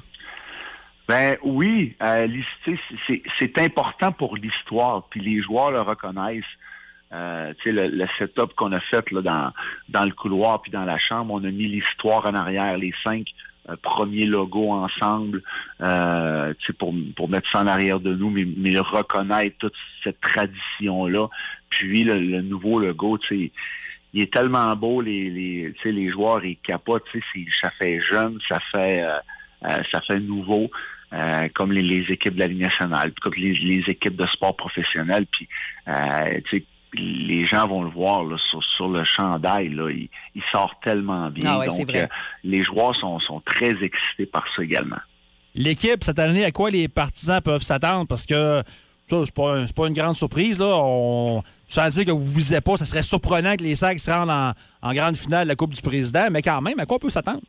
[1.10, 2.28] Ben oui, euh,
[3.40, 6.44] c'est important pour l'histoire, puis les joueurs le reconnaissent.
[7.12, 9.52] Euh, le, le setup qu'on a fait là, dans,
[9.88, 13.26] dans le couloir puis dans la chambre, on a mis l'histoire en arrière, les cinq
[13.68, 15.42] euh, premiers logos ensemble,
[15.80, 21.26] euh, pour, pour mettre ça en arrière de nous, mais, mais reconnaître toute cette tradition-là.
[21.70, 23.50] Puis le, le nouveau logo, tu
[24.12, 27.02] il est tellement beau, les, les, les joueurs, ils capotent,
[27.60, 29.18] ça fait jeune, ça fait, euh,
[29.64, 30.70] euh, ça fait nouveau.
[31.12, 34.56] Euh, comme les, les équipes de la Ligue nationale, comme les, les équipes de sport
[34.56, 35.26] professionnel.
[35.30, 35.48] Puis,
[35.88, 39.68] euh, tu sais, les gens vont le voir là, sur, sur le chandail.
[39.70, 41.50] Là, il, il sort tellement bien.
[41.52, 42.02] Ah ouais, Donc, vrai.
[42.02, 42.06] euh,
[42.44, 44.98] les joueurs sont, sont très excités par ça également.
[45.54, 48.06] L'équipe, cette année, à quoi les partisans peuvent s'attendre?
[48.06, 48.62] Parce que
[49.06, 50.58] ça, c'est pas, un- c'est pas une grande surprise.
[50.60, 50.76] Là.
[50.78, 54.10] On, sans dire que vous ne visez pas, ça serait surprenant que les Sags se
[54.10, 56.96] rendent en, en grande finale de la Coupe du Président, mais quand même, à quoi
[56.96, 57.40] on peut s'attendre?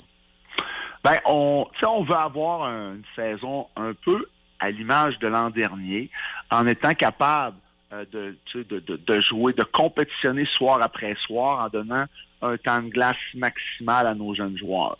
[1.03, 4.25] Ben, on, on veut avoir un- une saison un peu
[4.59, 6.09] à l'image de l'an dernier,
[6.51, 7.57] en étant capable
[7.93, 12.05] euh, de, de, de, de jouer, de compétitionner soir après soir, en donnant
[12.41, 14.97] un temps de glace maximal à nos jeunes joueurs.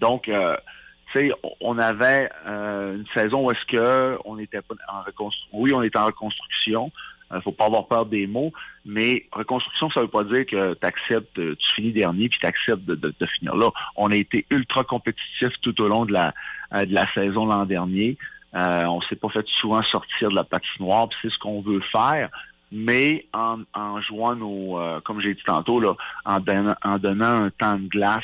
[0.00, 0.56] Donc, euh,
[1.12, 5.48] tu sais, on- avait euh, une saison où est-ce que on était pas en reconstruction.
[5.52, 6.90] Oui, on est en reconstruction.
[7.34, 8.52] Il faut pas avoir peur des mots,
[8.84, 12.84] mais reconstruction, ça veut pas dire que tu acceptes, tu finis dernier puis tu acceptes
[12.84, 13.70] de, de- de finir là.
[13.96, 16.34] On a été ultra compétitif tout au long de la,
[16.74, 18.16] euh, de la saison l'an dernier.
[18.54, 21.80] Euh, on s'est pas fait souvent sortir de la patinoire, puis c'est ce qu'on veut
[21.90, 22.28] faire,
[22.70, 26.38] mais en, en jouant nos, euh, comme j'ai dit tantôt, là, en,
[26.84, 28.22] en donnant un temps de glace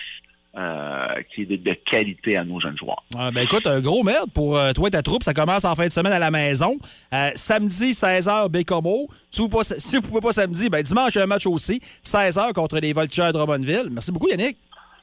[0.57, 3.05] euh, qui est de, qualité à nos jeunes joueurs.
[3.17, 5.23] Ah, ben écoute, un gros merde pour euh, toi et ta troupe.
[5.23, 6.77] Ça commence en fin de semaine à la maison.
[7.15, 9.07] Euh, samedi, 16h, Bécomo.
[9.31, 11.81] Si vous ne pouvez pas samedi, ben dimanche, il y a un match aussi.
[12.05, 13.91] 16h contre les Vultures de Drummondville.
[13.93, 14.57] Merci beaucoup, Yannick.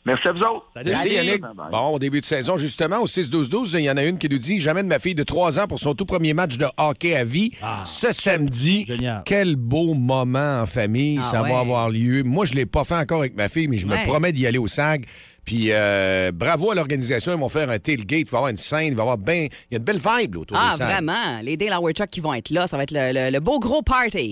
[0.08, 0.65] Merci à vous autres.
[0.74, 0.89] Salut.
[0.89, 1.15] Merci, Salut.
[1.28, 1.41] Yannick.
[1.43, 1.72] Bye-bye.
[1.72, 4.38] Bon, au début de saison, justement, au 6-12-12, il y en a une qui nous
[4.39, 7.24] dit J'amène ma fille de 3 ans pour son tout premier match de hockey à
[7.24, 7.52] vie
[7.84, 8.86] ce samedi.
[8.86, 9.22] Génial.
[9.26, 11.52] Quel beau moment en famille, Ah ça ouais.
[11.52, 12.24] va avoir lieu.
[12.24, 14.00] Moi, je ne l'ai pas fait encore avec ma fille, mais je Ouais.
[14.02, 15.06] me promets d'y aller au SAG.
[15.46, 18.58] Puis euh, bravo à l'organisation, ils vont faire un tailgate, il va y avoir une
[18.58, 19.48] scène, il va y avoir bien.
[19.72, 20.88] Il y a une belle vibe là, autour Ah, du SAG.
[20.91, 21.39] vraiment?
[21.41, 23.82] Les Dale Chuck qui vont être là, ça va être le, le- le beau gros
[23.82, 24.32] party.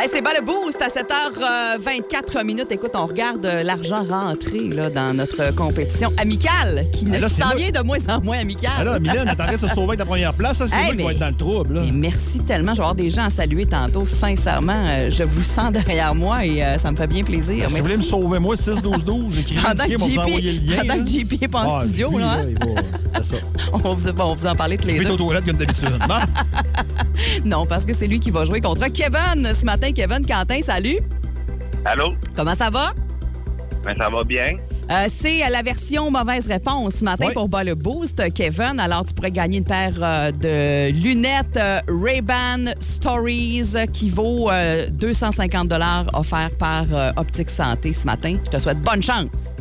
[0.00, 2.70] Hey, c'est pas le boost à 7h24 minutes.
[2.70, 7.42] Écoute, on regarde euh, l'argent rentré là, dans notre compétition amicale qui ne là, c'est
[7.42, 8.70] s'en vient de moins en moins amicale.
[8.78, 10.58] Ah là, Mylène, elle de se sauver la première place.
[10.58, 11.74] Ça, c'est Hey, moi qui vais être dans le trouble.
[11.74, 11.80] Là.
[11.84, 12.72] Mais merci tellement.
[12.74, 14.06] Je vais avoir des gens à saluer tantôt.
[14.06, 17.64] Sincèrement, euh, je vous sens derrière moi et euh, ça me fait bien plaisir.
[17.64, 20.18] Ben, Si vous voulez me sauver, moi, 6-12-12, écrivez Pendant indiqué, que on va vous
[20.20, 20.76] envoyer le lien.
[20.86, 22.82] pendant que JP est pas en Ah, studio, là, va-
[23.16, 23.36] c'est ça.
[23.72, 25.12] on, va vous, bon, on va vous en parler tous Je les vais deux.
[25.14, 25.88] aux toilettes comme d'habitude.
[27.44, 29.92] Non, parce que c'est lui qui va jouer contre Kevin ce matin.
[29.92, 30.98] Kevin Quentin, salut.
[31.84, 32.14] Allô?
[32.36, 32.92] Comment ça va?
[33.84, 34.56] Ben, ça va bien.
[34.90, 37.34] Euh, c'est la version mauvaise réponse ce matin Oui.
[37.34, 38.80] pour bas le boost, Kevin.
[38.80, 44.50] Alors, tu pourrais gagner une paire euh, de lunettes euh, Ray-Ban Stories euh, qui vaut
[44.50, 45.72] euh, 250
[46.14, 48.36] offert par euh, Optique Santé ce matin.
[48.46, 49.54] Je te souhaite bonne chance.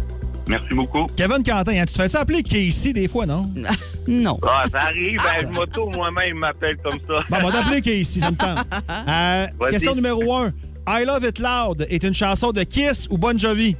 [0.47, 1.07] Merci beaucoup.
[1.15, 3.49] Kevin Quentin, hein, tu te fais ça appeler Casey des fois, non?
[4.07, 4.39] Non.
[4.47, 5.17] Ah, ça arrive.
[5.17, 7.23] Ben, je m'auto moi-même m'appelle comme ça.
[7.29, 8.65] Bon, on va t'appeler Casey, ça me tente.
[9.09, 10.53] Euh, question numéro 1.
[10.87, 13.75] I Love It Loud est une chanson de Kiss ou Bon Jovi?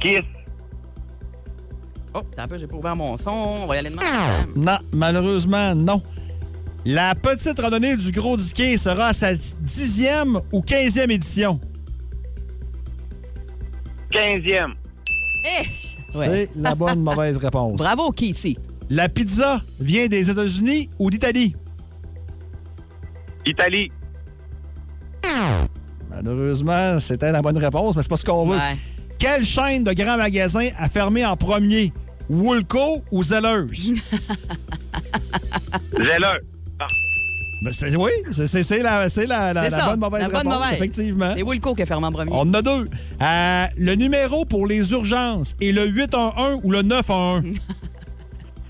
[0.00, 0.20] Kiss.
[2.14, 3.30] Oh, attends un peu, j'ai pas ouvert mon son.
[3.30, 4.02] On va y aller demain.
[4.54, 6.02] Non, malheureusement, non.
[6.84, 11.60] La petite randonnée du Gros Disquet sera à sa dixième ou quinzième édition?
[14.12, 14.74] 15e.
[15.44, 15.62] Eh!
[16.18, 16.48] Ouais.
[16.48, 17.76] C'est la bonne mauvaise réponse.
[17.78, 18.58] Bravo, Kitty.
[18.88, 21.54] La pizza vient des États-Unis ou d'Italie?
[23.46, 23.90] Italie.
[26.10, 28.56] Malheureusement, c'était la bonne réponse, mais c'est pas ce qu'on veut.
[28.56, 28.76] Ouais.
[29.18, 31.92] Quelle chaîne de grands magasins a fermé en premier?
[32.28, 33.66] Woolco ou Zellers?
[35.96, 36.38] Zeller.
[37.62, 40.28] Ben, c'est- oui, c'est c'est- c'est la, c'est la, la- C'est la bonne mauvaise la
[40.28, 40.74] bonne réponse, mauvaise.
[40.76, 41.34] effectivement.
[41.36, 42.30] C'est Wilco qui a fermé en premier.
[42.32, 42.84] On en a deux.
[43.22, 47.44] Euh, le numéro pour les urgences est le 811 ou le 911?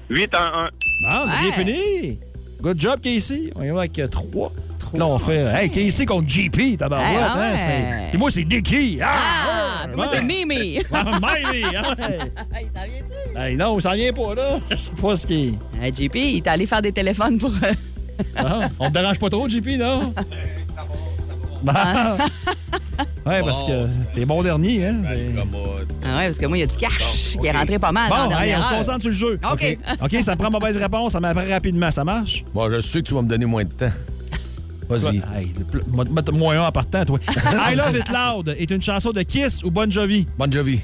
[0.08, 0.70] 8 en 1.
[1.06, 1.52] Ah, on a bien Ouais.
[1.52, 2.18] fini.
[2.62, 3.52] Good job, Casey.
[3.54, 4.52] On y va avec euh, trois.
[4.94, 7.08] Là, on fait Hey, Casey contre JP, tabarouette.
[7.10, 7.56] Hey, ah hein, ouais.
[7.56, 8.98] c'est- Et moi, c'est Dicky.
[9.00, 9.14] Ah!
[9.14, 9.86] Ah!
[9.86, 10.80] puis moi, c'est Mimi.
[10.92, 11.52] Ah, ah ouais.
[12.52, 13.38] Hey, ça vient-tu?
[13.38, 14.58] Hey, non, ça vient pas, là.
[14.70, 15.84] Je sais pas ce qui est.
[15.84, 17.52] Hey, JP, il est allé faire des téléphones pour.
[18.36, 20.14] Ah, on te dérange pas trop, JP, non?
[21.62, 22.16] Bah.
[23.26, 25.02] Ouais, parce que t'es bon dernier, hein?
[25.04, 28.10] Ah ouais, parce que moi, il y a du cash qui est rentré pas mal.
[28.10, 29.40] Bon, hey, on se concentre sur le jeu.
[29.52, 29.78] OK.
[30.02, 31.90] OK, ça me prend mauvaise réponse, ça m'apparaît rapidement.
[31.90, 32.44] Ça marche?
[32.54, 33.92] Bon, je sais que tu vas me donner moins de temps.
[34.88, 35.22] Vas-y.
[36.32, 37.18] Moins un en partant, toi.
[37.70, 40.26] I Love It Loud est une chanson de Kiss ou Bon Jovi?
[40.36, 40.80] Bon Jovi.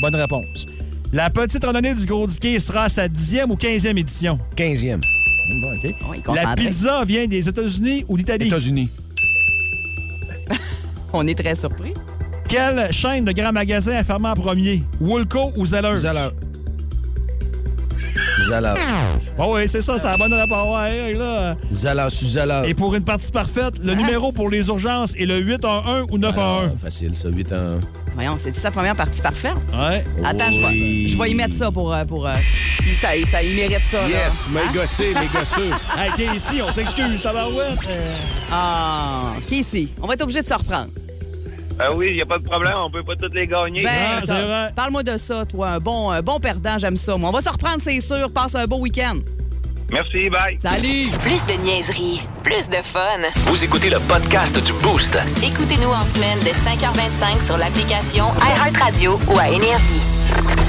[0.00, 0.64] Bonne réponse.
[1.12, 4.38] La petite randonnée du Gros Diquet sera à sa 10e ou 15e édition?
[4.56, 5.00] 15e.
[5.50, 5.94] Bon, OK.
[6.10, 8.46] Oui, La pizza vient des États-Unis ou d'Italie?
[8.46, 8.88] États-Unis.
[11.12, 11.92] On est très surpris.
[12.48, 14.82] Quelle chaîne de grands magasins a fermé en premier?
[15.00, 15.96] Woolco ou Zellers?
[15.96, 16.30] Zala.
[18.48, 18.74] Zala.
[19.38, 20.76] Oh oui, c'est ça, c'est la bonne réponse.
[20.76, 21.56] Ouais, là.
[21.72, 22.66] Zala Zala.
[22.66, 26.70] Et pour une partie parfaite, le numéro pour les urgences est le 811 ou 911?
[26.74, 27.80] Ah, facile, ça, 8 ans.
[28.14, 29.56] Voyons, c'est sa première partie parfaite.
[29.72, 30.04] Ouais.
[30.24, 31.08] Attends, je vais, Oui.
[31.08, 31.92] je vais y mettre ça pour.
[31.92, 32.32] euh, pour euh,
[32.80, 34.06] il- ça, ça, il mérite ça.
[34.06, 34.50] Yes, Hein?
[34.52, 35.70] mais gossé, mais gosseux.
[35.98, 37.78] Hey, t'es ici, on s'excuse, tabarouette.
[38.52, 40.88] Ah, Casey, on va être obligé de se reprendre.
[41.78, 43.82] Ah oui, il n'y a pas de problème, on peut pas toutes les gagner.
[43.82, 44.72] Ben, Ah, c'est attends, vrai.
[44.76, 45.68] Parle-moi de ça, toi.
[45.70, 47.16] Un bon, un bon perdant, j'aime ça.
[47.16, 48.32] Moi, on va se reprendre, c'est sûr.
[48.32, 49.14] Passe un beau week-end.
[49.90, 50.58] Merci, bye.
[50.62, 51.08] Salut!
[51.22, 53.18] Plus de niaiserie, plus de fun.
[53.46, 55.18] Vous écoutez le podcast du Boost.
[55.42, 60.00] Écoutez-nous en semaine de 5h25 sur l'application iHeartRadio ou à Énergie.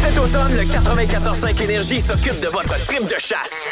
[0.01, 3.65] Cet automne, le 94.5 Énergie s'occupe de votre trip de chasse.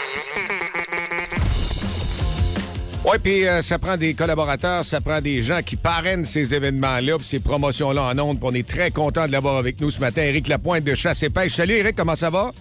[3.05, 7.17] Oui, puis euh, ça prend des collaborateurs, ça prend des gens qui parrainent ces événements-là,
[7.17, 8.39] puis ces promotions-là en ondes.
[8.41, 10.21] On est très content de l'avoir avec nous ce matin.
[10.21, 11.51] Éric Lapointe de Chasse et Pêche.
[11.51, 12.53] Salut, Éric, comment ça va?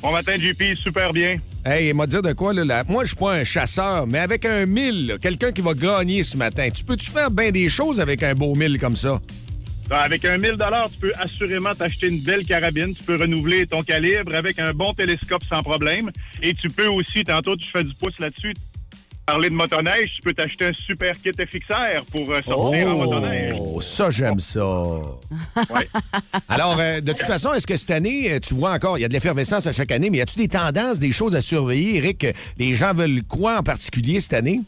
[0.00, 1.40] Bon matin, JP, super bien.
[1.64, 2.64] Hey, il m'a dit de quoi, là?
[2.64, 2.84] là?
[2.88, 6.38] Moi, je suis pas un chasseur, mais avec un mille, quelqu'un qui va gagner ce
[6.38, 9.20] matin, tu peux-tu faire bien des choses avec un beau mille comme ça?
[9.90, 10.56] Ben, Avec un 1000
[10.92, 12.94] tu peux assurément t'acheter une belle carabine.
[12.94, 16.10] Tu peux renouveler ton calibre avec un bon télescope sans problème.
[16.42, 18.54] Et tu peux aussi, tantôt, tu fais du pouce là-dessus,
[19.26, 23.56] parler de motoneige, tu peux t'acheter un super kit FXR pour euh, sortir en motoneige.
[23.58, 24.64] Oh, ça, j'aime ça.
[25.70, 25.88] Ouais.
[26.48, 29.04] Alors, euh, de toute façon, est-ce que cette année, euh, tu vois encore, il y
[29.04, 31.96] a de l'effervescence à chaque année, mais y a-tu des tendances, des choses à surveiller,
[31.96, 32.26] Éric?
[32.58, 34.60] Les gens veulent quoi en particulier cette année?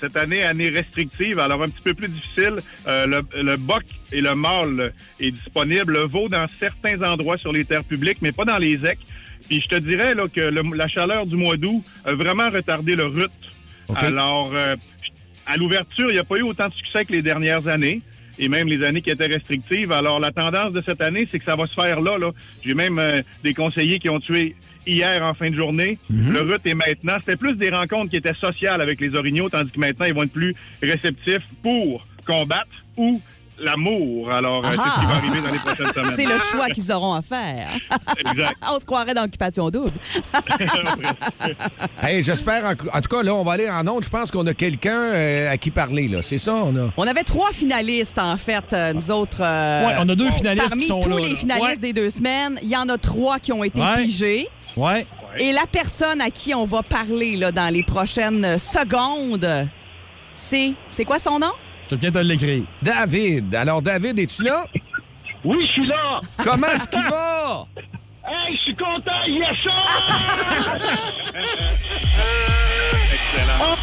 [0.00, 2.56] Cette année, année restrictive, alors un petit peu plus difficile.
[2.86, 5.92] Euh, le, le boc et le mâle est disponible.
[5.94, 8.98] Le veau dans certains endroits sur les terres publiques, mais pas dans les ecs.
[9.48, 12.94] Puis je te dirais là, que le- la chaleur du mois d'août a vraiment retardé
[12.96, 13.30] le rut.
[13.94, 14.74] Alors, euh,
[15.46, 18.02] à l'ouverture, il n'y a pas eu autant de succès que les dernières années.
[18.38, 19.92] Et même les années qui étaient restrictives.
[19.92, 22.18] Alors, la tendance de cette année, c'est que ça va se faire là.
[22.18, 22.32] là.
[22.62, 25.98] J'ai même euh, des conseillers qui ont tué hier en fin de journée.
[26.10, 27.16] Le rut est maintenant.
[27.20, 30.24] C'était plus des rencontres qui étaient sociales avec les orignaux, tandis que maintenant, ils vont
[30.24, 33.20] être plus réceptifs pour combattre ou
[33.58, 34.30] l'amour.
[34.30, 36.12] Alors, euh, c'est ce qui va arriver dans les prochaines semaines.
[36.16, 37.68] C'est le choix qu'ils auront à faire.
[38.18, 38.56] Exact.
[38.72, 39.92] On se croirait dans l'occupation double.
[42.02, 44.04] Hey, j'espère, en, en tout cas, là, on va aller en ondes.
[44.04, 46.22] Je pense qu'on a quelqu'un euh, à qui parler, là.
[46.22, 46.90] C'est ça, on a?
[46.96, 49.38] On avait trois finalistes, en fait, euh, nous autres.
[49.40, 51.36] euh, Ouais, on a deux finalistes Parmi qui sont tous là, les là.
[51.36, 51.76] finalistes Ouais.
[51.78, 54.04] des deux semaines, il y en a trois qui ont été Ouais.
[54.04, 54.48] pigés.
[54.76, 55.06] Ouais.
[55.38, 59.68] Et la personne à qui on va parler là, dans les prochaines secondes,
[60.34, 60.74] c'est.
[60.88, 61.52] C'est quoi son nom?
[61.90, 62.64] Je viens de l'écrire.
[62.82, 63.54] David.
[63.54, 64.64] Alors, David, es-tu là?
[65.44, 66.20] Oui, je suis là.
[66.42, 67.66] Comment est-ce qu'il va?
[68.28, 69.22] Hey, je suis content.
[69.28, 69.50] Yes,
[73.12, 73.76] Excellent.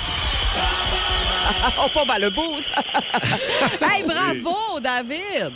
[1.79, 2.69] Oh, pas mal le boost!
[3.81, 5.53] hey, bravo, David!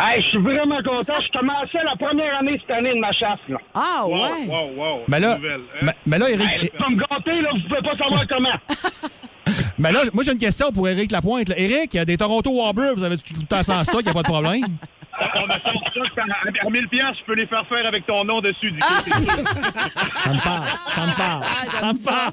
[0.00, 1.14] Hey, je suis vraiment content.
[1.20, 3.38] Je commençais la première année cette année de ma chasse.
[3.48, 3.58] Là.
[3.74, 4.46] Ah, Wow, ouais!
[4.46, 5.00] wow, wow.
[5.08, 5.78] Mais là, Nouvelle, hein?
[5.82, 9.58] mais, mais là, Éric, Hey, pas me gâter, là, vous pouvez pas savoir comment.
[9.78, 11.48] mais là, moi, j'ai une question pour Éric Lapointe.
[11.48, 11.58] là.
[11.58, 14.04] Éric, il y a des Toronto Warbler, vous avez tout le temps sans stock, il
[14.04, 14.62] n'y a pas de problème?
[15.18, 18.70] Ça, à à 1000 piastres, je peux les faire faire avec ton nom dessus.
[18.70, 19.34] Du coup, c'est sûr.
[19.34, 22.32] Ça me parle, ça me parle, Ah, ça me parle.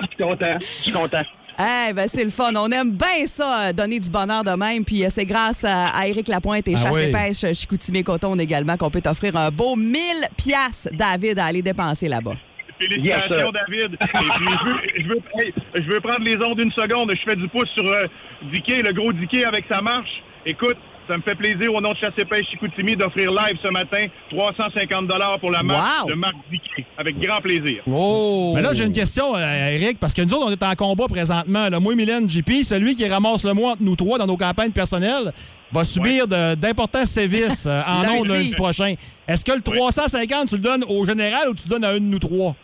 [0.00, 0.58] Je suis content.
[0.60, 1.22] Je suis content.
[1.60, 2.52] Eh ben c'est le fun.
[2.56, 4.84] On aime bien ça, euh, donner du bonheur de même.
[4.84, 7.12] Puis euh, c'est grâce à, à Éric Lapointe et Ah Chasse et oui.
[7.12, 10.00] Pêche euh, Chicoutimi Coton également qu'on peut t'offrir un beau 1000
[10.36, 12.34] piastres, David, à aller dépenser là-bas.
[12.78, 13.52] Félicitations, Yes.
[13.52, 13.92] David.
[13.94, 17.10] Et puis, je, veux, je, veux, hey, je veux prendre les ondes une seconde.
[17.12, 18.04] Je fais du pouce sur euh,
[18.42, 20.22] le gros Dicky avec sa marche.
[20.46, 20.76] Écoute,
[21.08, 24.04] ça me fait plaisir au nom de Chasse et Pêche Chicoutimi d'offrir live ce matin
[24.30, 25.08] 350
[25.40, 26.08] pour la Wow.
[26.08, 26.84] de Marc Dicky.
[26.96, 27.82] Avec grand plaisir.
[27.86, 28.52] Oh!
[28.54, 31.06] Mais là, j'ai une question, euh, Eric, parce que nous autres, on est en combat
[31.08, 31.68] présentement.
[31.68, 31.80] Là.
[31.80, 35.32] Moi, Mylène, JP, celui qui ramasse le moins entre nous trois dans nos campagnes personnelles
[35.72, 38.94] va subir d'importants sévices euh, en ondes lundi prochain.
[39.26, 41.94] Est-ce que le 350, tu le donnes au général ou tu le donnes à un
[41.94, 42.54] de nous trois?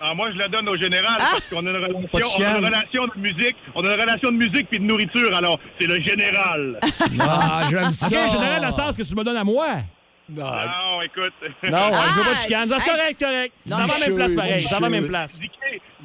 [0.00, 1.28] Ah, moi, je la donne au général Ah!
[1.32, 2.56] parce qu'on a une relation, de on a chienne.
[2.58, 5.86] une relation de musique, on a une relation de musique puis de nourriture, alors c'est
[5.86, 6.78] le général.
[7.20, 8.06] Ah, j'aime ça.
[8.06, 9.66] OK, général, dans le sens que tu me donnes à moi?
[10.28, 11.32] Non, non, écoute.
[11.70, 12.06] Non, Ah!
[12.10, 12.68] je veux pas de chicane.
[12.68, 13.52] Ça, C'est correct, correct.
[13.68, 14.62] Ça va à la même place, pareil.
[14.62, 15.38] Ça va à la même place.
[15.40, 15.54] Dicky,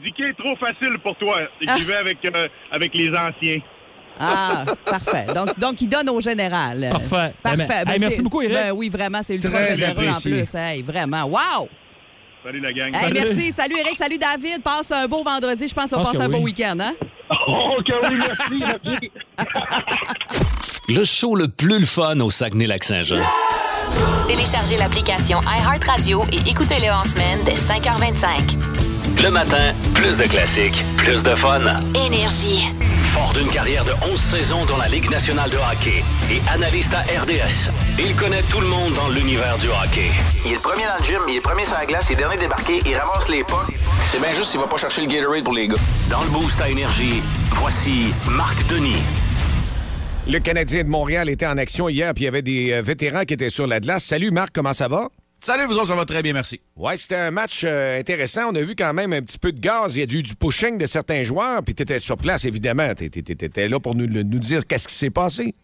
[0.04, 1.42] Dicky est trop facile pour toi.
[1.62, 1.76] Et Ah.
[1.78, 3.60] tu vais avec, euh, avec les anciens.
[4.20, 5.26] Ah, parfait.
[5.34, 6.90] Donc, donc, il donne au général.
[6.92, 7.34] Parfait.
[7.42, 7.58] Parfait.
[7.58, 8.54] Ben, ben, Ben, merci beaucoup, Eric.
[8.56, 10.32] Ben oui, vraiment, c'est ultra Très généreux en apprécié.
[10.44, 10.56] plus.
[10.56, 11.24] Hey, vraiment.
[11.24, 11.70] Wow!
[12.44, 12.96] Salut la gang.
[12.96, 13.52] Hey, merci.
[13.52, 13.98] Salut, Eric.
[13.98, 14.64] Salut, David.
[14.64, 15.68] Passe un beau vendredi.
[15.68, 16.94] Je pense qu'on va Pense passer que un beau week-end, hein?
[17.48, 19.12] Oh, que oui, merci, merci.
[20.88, 23.22] Le show le plus le fun au Saguenay-Lac-Saint-Jean.
[24.28, 28.58] Téléchargez l'application iHeartRadio et écoutez-le en semaine dès 5h25.
[29.24, 31.62] Le matin, plus de classiques, plus de fun.
[31.94, 32.70] Énergie.
[33.10, 37.02] Fort d'une carrière de 11 saisons dans la Ligue nationale de hockey et analyste à
[37.02, 40.12] RDS, il connaît tout le monde dans l'univers du hockey.
[40.46, 42.18] Il est le premier dans le gym, il est premier sur la glace, il est
[42.18, 43.66] dernier débarqué, il ramasse les pas.
[44.12, 45.76] C'est bien juste s'il va pas chercher le Gatorade pour les gars.
[46.10, 49.02] Dans le boost à énergie, voici Marc Denis.
[50.28, 53.24] Le Canadien de Montréal était en action hier, puis il y avait des euh, vétérans
[53.24, 54.04] qui étaient sur la glace.
[54.04, 55.08] Salut Marc, comment ça va?
[55.42, 56.60] Salut, vous autres, ça va très bien, merci.
[56.76, 58.50] Ouais, c'était un match euh, intéressant.
[58.52, 59.96] On a vu quand même un petit peu de gaz.
[59.96, 62.94] Il y a du, du pushing de certains joueurs, puis tu étais sur place, évidemment.
[62.94, 65.56] Tu étais là pour nous, nous dire qu'est-ce qui s'est passé.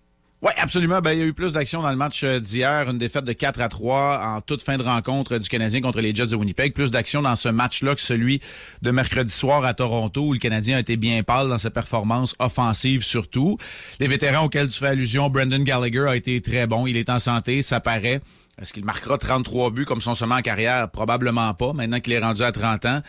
[0.41, 1.01] Oui, absolument.
[1.01, 2.89] Ben, il y a eu plus d'action dans le match euh, d'hier.
[2.89, 6.15] Une défaite de 4 à 3 en toute fin de rencontre du Canadien contre les
[6.15, 6.73] Jets de Winnipeg.
[6.73, 8.39] Plus d'action dans ce match-là que celui
[8.81, 12.33] de mercredi soir à Toronto où le Canadien a été bien pâle dans sa performance
[12.39, 13.57] offensive surtout.
[13.99, 16.87] Les vétérans auxquels tu fais allusion, Brendan Gallagher a été très bon.
[16.87, 18.21] Il est en santé, ça paraît.
[18.61, 20.89] Est-ce qu'il marquera 33 buts comme son sommet en carrière?
[20.89, 23.01] Probablement pas, maintenant qu'il est rendu à 30 ans.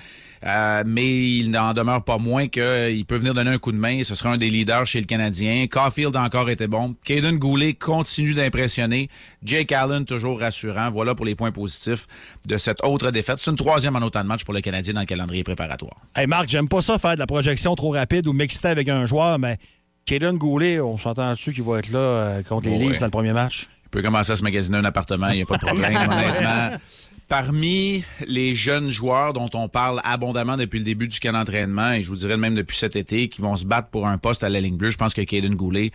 [0.44, 1.06] Euh, mais
[1.38, 4.02] il n'en demeure pas moins qu'il peut venir donner un coup de main.
[4.02, 5.66] Ce sera un des leaders chez le Canadien.
[5.68, 6.94] Caulfield a encore été bon.
[7.04, 9.08] Caden Goulet continue d'impressionner.
[9.42, 10.90] Jake Allen toujours rassurant.
[10.90, 12.06] Voilà pour les points positifs
[12.46, 13.38] de cette autre défaite.
[13.38, 15.96] C'est une troisième en autant de matchs pour le Canadien dans le calendrier préparatoire.
[16.16, 19.06] Hey Marc, j'aime pas ça faire de la projection trop rapide ou m'exciter avec un
[19.06, 19.56] joueur, mais
[20.06, 22.88] Kaden Goulet, on s'entend dessus qu'il va être là euh, contre les Ouais.
[22.88, 23.68] Leafs dans le premier match?
[23.96, 26.76] Il peut commencer à se magasiner un appartement, il n'y a pas de problème, honnêtement.
[27.28, 32.02] Parmi les jeunes joueurs dont on parle abondamment depuis le début du camp d'entraînement, et
[32.02, 34.50] je vous dirais même depuis cet été, qui vont se battre pour un poste à
[34.50, 35.92] la ligne bleue, je pense que Caden Goulet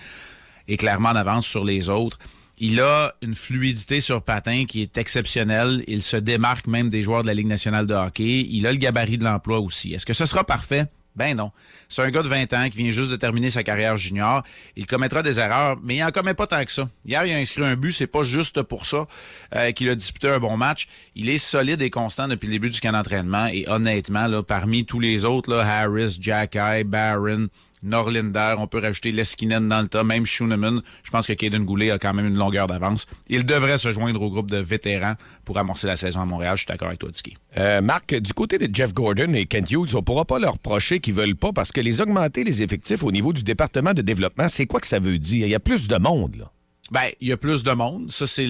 [0.67, 2.17] est clairement en avance sur les autres.
[2.57, 5.83] Il a une fluidité sur patin qui est exceptionnelle.
[5.87, 8.47] Il se démarque même des joueurs de la Ligue nationale de hockey.
[8.49, 9.93] Il a le gabarit de l'emploi aussi.
[9.93, 10.87] Est-ce que ce sera parfait?
[11.15, 11.51] Ben non.
[11.89, 14.43] C'est un gars de 20 ans qui vient juste de terminer sa carrière junior.
[14.75, 16.87] Il commettra des erreurs, mais il en commet pas tant que ça.
[17.05, 17.91] Hier, il a inscrit un but.
[17.91, 19.07] C'est pas juste pour ça
[19.55, 20.87] euh, qu'il a disputé un bon match.
[21.15, 23.47] Il est solide et constant depuis le début du camp d'entraînement.
[23.47, 27.47] Et honnêtement, parmi tous les autres, là, Harris, Jacky, Barron,
[27.83, 30.81] Norlinder, on peut rajouter Leskinen dans le tas, même Schooneman.
[31.03, 33.07] Je pense que Caden Goulet a quand même une longueur d'avance.
[33.27, 35.15] Il devrait se joindre au groupe de vétérans
[35.45, 36.57] pour amorcer la saison à Montréal.
[36.57, 37.35] Je suis d'accord avec toi, Tiki.
[37.57, 40.99] Euh, Marc, du côté de Jeff Gordon et Kent Hughes, on pourra pas leur reprocher
[40.99, 44.47] qu'ils veulent pas parce que les augmenter les effectifs au niveau du département de développement,
[44.47, 45.47] c'est quoi que ça veut dire?
[45.47, 46.51] Il y a plus de monde, là.
[46.91, 48.11] Ben, il y a plus de monde.
[48.11, 48.45] Ça, c'est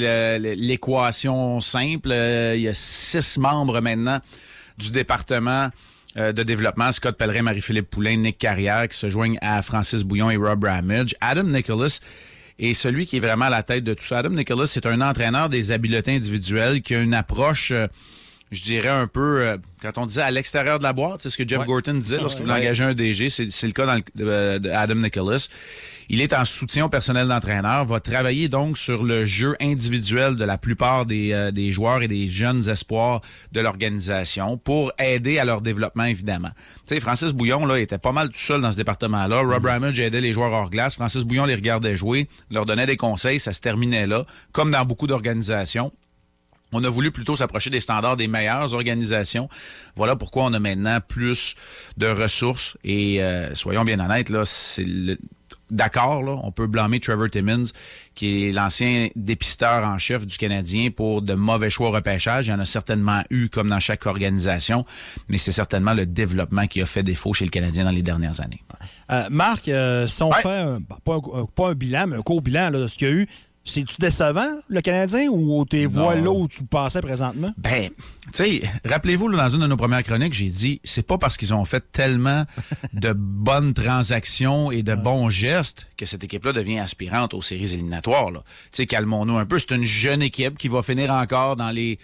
[0.56, 2.10] l'équation simple.
[2.12, 4.20] Euh, Il y a six membres maintenant
[4.80, 5.70] du département
[6.16, 6.92] de développement.
[6.92, 11.16] Scott Pellerin, Marie-Philippe Poulain, Nick Carrière, qui se joignent à Francis Bouillon et Rob Ramage.
[11.22, 12.00] Adam Nicholas
[12.60, 14.20] est celui qui est vraiment à la tête de tout ça.
[14.20, 17.74] Adam Nicholas, c'est un entraîneur des habiletés individuelles qui a une approche...
[18.52, 21.38] je dirais un peu, euh, quand on disait à l'extérieur de la boîte, c'est ce
[21.38, 22.60] que Jeff Gorton disait lorsqu'il voulait Ouais.
[22.62, 25.48] engager un DG, c'est le cas dans le- de, de Adam Nicholas.
[26.10, 30.44] Il est en soutien au personnel d'entraîneur, va travailler donc sur le jeu individuel de
[30.44, 33.22] la plupart des, euh, des joueurs et des jeunes espoirs
[33.54, 36.50] de l'organisation pour aider à leur développement, évidemment.
[36.86, 39.40] Tu sais, Francis Bouillon, là, était pas mal tout seul dans ce département-là.
[39.42, 40.96] Rob Ramage aidait les joueurs hors glace.
[40.96, 44.84] Francis Bouillon les regardait jouer, leur donnait des conseils, ça se terminait là, comme dans
[44.84, 45.94] beaucoup d'organisations.
[46.72, 49.50] On a voulu plutôt s'approcher des standards des meilleures organisations.
[49.96, 51.56] Voilà pourquoi on a maintenant plus
[51.98, 52.78] de ressources.
[52.84, 55.18] Et euh, soyons bien honnêtes, là, c'est le-
[55.70, 57.64] d'accord, là, on peut blâmer Trevor Timmins,
[58.16, 62.48] qui est l'ancien dépisteur en chef du Canadien pour de mauvais choix au repêchage.
[62.48, 64.86] Il y en a certainement eu, comme dans chaque organisation,
[65.30, 68.40] mais c'est certainement le développement qui a fait défaut chez le Canadien dans les dernières
[68.42, 68.64] années.
[69.12, 70.42] Euh, Marc, euh, si on Ouais.
[70.42, 72.98] fait un, bah, pas, un, pas un bilan, mais un court bilan là, de ce
[72.98, 73.28] qu'il y a eu,
[73.64, 77.54] c'est-tu décevant, le Canadien, ou t'es vois là où tu pensais présentement?
[77.58, 81.38] Ben, tu sais, rappelez-vous, dans une de nos premières chroniques, j'ai dit, c'est pas parce
[81.38, 82.46] qu'ils ont fait tellement
[82.94, 88.32] de bonnes transactions et de bons gestes que cette équipe-là devient aspirante aux séries éliminatoires.
[88.32, 88.40] Tu
[88.72, 89.60] sais, calmons-nous un peu.
[89.60, 92.00] C'est une jeune équipe qui va finir encore dans les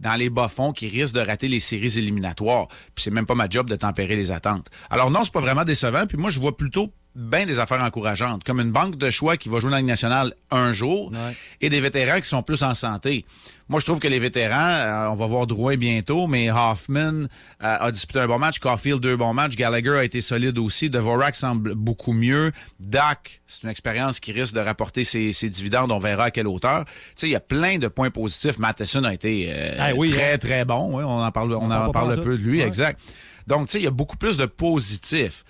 [0.00, 2.68] dans les bas-fonds qui risque de rater les séries éliminatoires.
[2.94, 4.68] Puis c'est même pas ma job de tempérer les attentes.
[4.88, 6.06] Alors non, c'est pas vraiment décevant.
[6.06, 9.48] Puis moi, je vois plutôt bien des affaires encourageantes, comme une banque de choix qui
[9.48, 11.12] va jouer dans la Ligue nationale un jour
[11.60, 13.24] et des vétérans qui sont plus en santé.
[13.68, 17.26] Moi, je trouve que les vétérans, euh, on va voir Drouin bientôt, mais Hoffman euh,
[17.60, 21.36] a disputé un bon match, Caulfield deux bons matchs, Gallagher a été solide aussi, Devorak
[21.36, 22.50] semble beaucoup mieux,
[22.80, 26.48] Dak, c'est une expérience qui risque de rapporter ses, ses dividendes, on verra à quelle
[26.48, 26.84] hauteur.
[26.84, 28.58] Tu sais, il y a plein de points positifs.
[28.58, 30.38] Matheson a été euh, Ah oui, très, hein.
[30.38, 30.96] très bon.
[30.98, 32.66] Oui, on en parle, on On en parle peu de lui, Ouais.
[32.66, 33.00] exact.
[33.46, 35.44] Donc, tu sais, il y a beaucoup plus de positifs.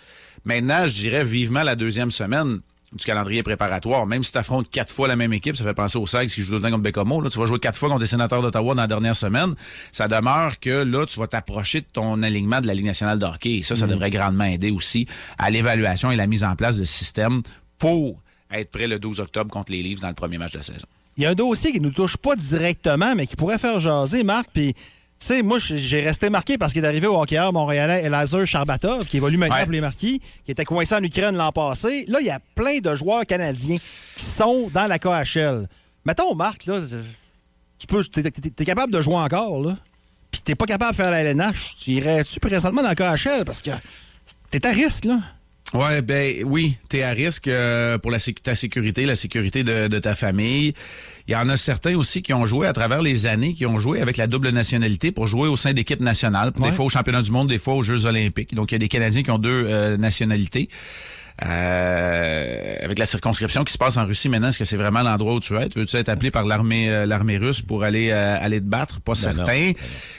[0.44, 2.60] Maintenant, je dirais vivement la deuxième semaine
[2.92, 4.04] du calendrier préparatoire.
[4.06, 6.42] Même si tu affrontes quatre fois la même équipe, ça fait penser aux Sags qui
[6.42, 7.20] jouent tout le temps contre Bécomo.
[7.20, 9.54] Là, tu vas jouer quatre fois contre les sénateurs d'Ottawa dans la dernière semaine.
[9.92, 13.26] Ça demeure que là, tu vas t'approcher de ton alignement de la Ligue nationale de
[13.26, 13.58] hockey.
[13.58, 13.92] Et ça, ça Mhm.
[13.92, 15.06] devrait grandement aider aussi
[15.38, 17.42] à l'évaluation et la mise en place de systèmes
[17.78, 18.18] pour
[18.50, 20.86] être prêt le 12 octobre contre les Leafs dans le premier match de la saison.
[21.16, 23.78] Il y a un dossier qui ne nous touche pas directement, mais qui pourrait faire
[23.78, 24.48] jaser, Marc.
[24.52, 24.74] Puis,
[25.20, 29.04] tu sais, moi, j'ai resté marqué parce qu'il est arrivé au hockeyeur montréalais Elazar Charbatov,
[29.06, 29.62] qui évolue maintenant Ouais.
[29.64, 32.06] pour les Marquis, qui était coincé en Ukraine l'an passé.
[32.08, 33.76] Là, il y a plein de joueurs canadiens
[34.14, 35.68] qui sont dans la KHL.
[36.06, 36.80] Mettons, Marc, là,
[37.78, 39.76] tu peux, t'es, t'es- t'es capable de jouer encore, là.
[40.30, 41.74] Puis t'es pas capable de faire la LNH.
[41.82, 43.44] Tu irais-tu présentement dans la KHL?
[43.44, 43.70] Parce que
[44.50, 45.18] t'es à risque, là.
[45.72, 49.86] Ouais, ben oui, tu es à risque euh, pour la ta sécurité, la sécurité de,
[49.86, 50.74] de ta famille.
[51.30, 53.78] Il y en a certains aussi qui ont joué à travers les années, qui ont
[53.78, 57.22] joué avec la double nationalité pour jouer au sein d'équipes nationales, des fois au championnat
[57.22, 58.52] du monde, des fois aux Jeux olympiques.
[58.52, 60.68] Donc il y a des Canadiens qui ont deux euh, nationalités.
[61.42, 65.34] Euh, avec la circonscription qui se passe en Russie maintenant, est-ce que c'est vraiment l'endroit
[65.34, 65.76] où tu veux être?
[65.76, 69.00] Veux-tu être appelé par l'armée euh, l'armée russe pour aller euh, aller te battre?
[69.00, 69.72] Pas Ben non, certain.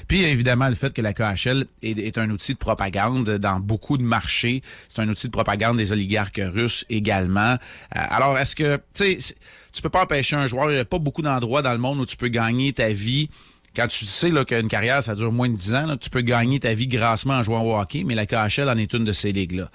[0.07, 3.97] Puis évidemment le fait que la KHL est, est un outil de propagande dans beaucoup
[3.97, 4.63] de marchés.
[4.87, 7.51] C'est un outil de propagande des oligarques russes également.
[7.51, 7.57] Euh,
[7.91, 9.35] alors est-ce que tu sais
[9.73, 11.99] tu peux pas empêcher un joueur, il n'y a pas beaucoup d'endroits dans le monde
[11.99, 13.29] où tu peux gagner ta vie.
[13.75, 16.73] Quand tu sais qu'une carrière, ça dure moins de 10 ans, tu peux gagner ta
[16.73, 19.69] vie grassement en jouant au hockey, mais la KHL en est une de ces ligues-là.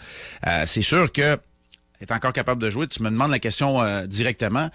[0.47, 1.38] Euh, c'est sûr que
[2.01, 4.68] est encore capable de jouer, tu me demandes la question euh, directement,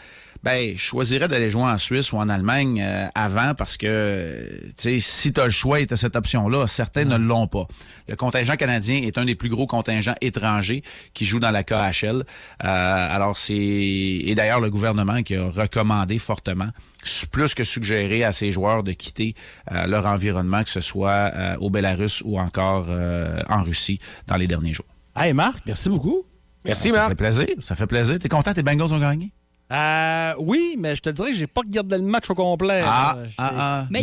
[0.43, 4.73] ben, je choisirais d'aller jouer en Suisse ou en Allemagne euh, avant parce que, tu
[4.75, 7.67] sais, si tu as le choix et tu as cette option-là, certains ne l'ont pas.
[8.07, 10.83] Le contingent canadien est un des plus gros contingents étrangers
[11.13, 12.23] qui joue dans la KHL.
[12.63, 13.55] Euh, alors, c'est...
[13.55, 16.69] Et d'ailleurs, le gouvernement qui a recommandé fortement
[17.31, 19.35] plus que suggéré à ses joueurs de quitter
[19.71, 24.35] euh, leur environnement, que ce soit euh, au Bélarus ou encore euh, en Russie dans
[24.35, 24.85] les derniers jours.
[25.15, 26.23] Hey, Marc, merci beaucoup.
[26.63, 27.09] Merci, ça Marc.
[27.09, 27.47] fait plaisir.
[27.59, 28.19] Ça fait plaisir.
[28.19, 29.31] T'es content, tes Bengals ont gagné?
[29.71, 32.81] Euh, oui, mais je te dirais que j'ai pas regardé le match au complet.
[32.85, 33.29] Ah, là.
[33.37, 33.87] ah, ah.
[33.89, 34.01] Mais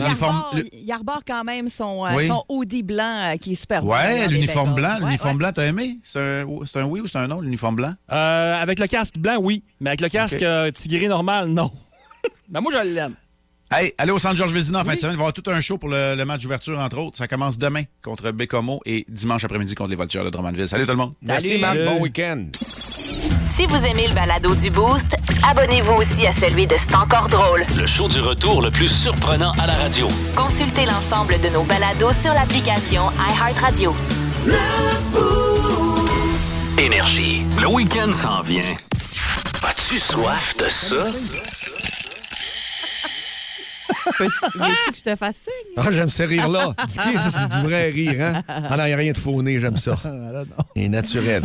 [0.72, 2.26] il arbore quand même son, euh, Oui.
[2.26, 3.84] son hoodie blanc euh, qui est super.
[3.84, 4.94] Ouais, l'uniforme blanc.
[4.94, 5.38] Ouais, L'uniforme ouais.
[5.38, 5.98] blanc, t'as aimé?
[6.02, 6.44] C'est un,
[6.84, 7.94] oui ou c'est un non, l'uniforme blanc?
[8.10, 9.62] Euh, avec le casque blanc, oui.
[9.80, 10.42] Mais avec le casque Ok.
[10.42, 11.70] euh, tigré normal, non.
[12.50, 13.14] mais moi, je l'aime.
[13.70, 15.12] Hey, allez au Centre Georges Vézina en fin de semaine.
[15.12, 17.18] Il va y avoir tout un show pour le, le match d'ouverture, entre autres.
[17.18, 20.66] Ça commence demain contre Bécomo et dimanche après-midi contre les Voltigeurs de Drummondville.
[20.66, 21.12] Salut tout le monde.
[21.20, 21.60] Merci, Salut.
[21.60, 21.76] Marc.
[21.84, 22.46] Bon week-end.
[23.46, 25.16] Si vous aimez le balado du Boost,
[25.46, 27.64] abonnez-vous aussi à celui de C'est encore drôle.
[27.78, 30.08] Le show du retour le plus surprenant à la radio.
[30.36, 33.94] Consultez l'ensemble de nos balados sur l'application iHeartRadio.
[36.78, 37.42] Énergie.
[37.60, 38.60] Le week-end s'en vient.
[39.62, 41.04] As-tu soif de ça?
[44.18, 45.74] Veux-tu que je te fasse signe?
[45.76, 46.74] Ah, j'aime ce rire-là.
[46.86, 48.42] Dicky, ça, c'est du vrai rire, hein?
[48.48, 49.96] Ah non, il n'y a rien de fauné, j'aime ça.
[50.76, 51.44] Et naturel.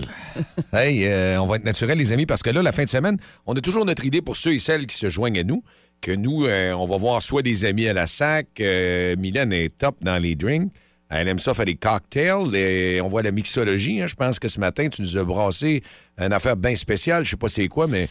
[0.71, 3.17] Hey, euh, on va être naturel, les amis, parce que là, la fin de semaine,
[3.45, 5.63] on a toujours notre idée pour ceux et celles qui se joignent à nous,
[6.01, 9.77] que nous, euh, on va voir soit des amis à la sac, euh, Mylène est
[9.77, 10.71] top dans les drinks,
[11.09, 14.07] elle aime ça faire des cocktails, et on voit la mixologie, hein.
[14.07, 15.83] je pense que ce matin, tu nous as brassé
[16.17, 18.07] une affaire bien spéciale, je sais pas c'est quoi, mais...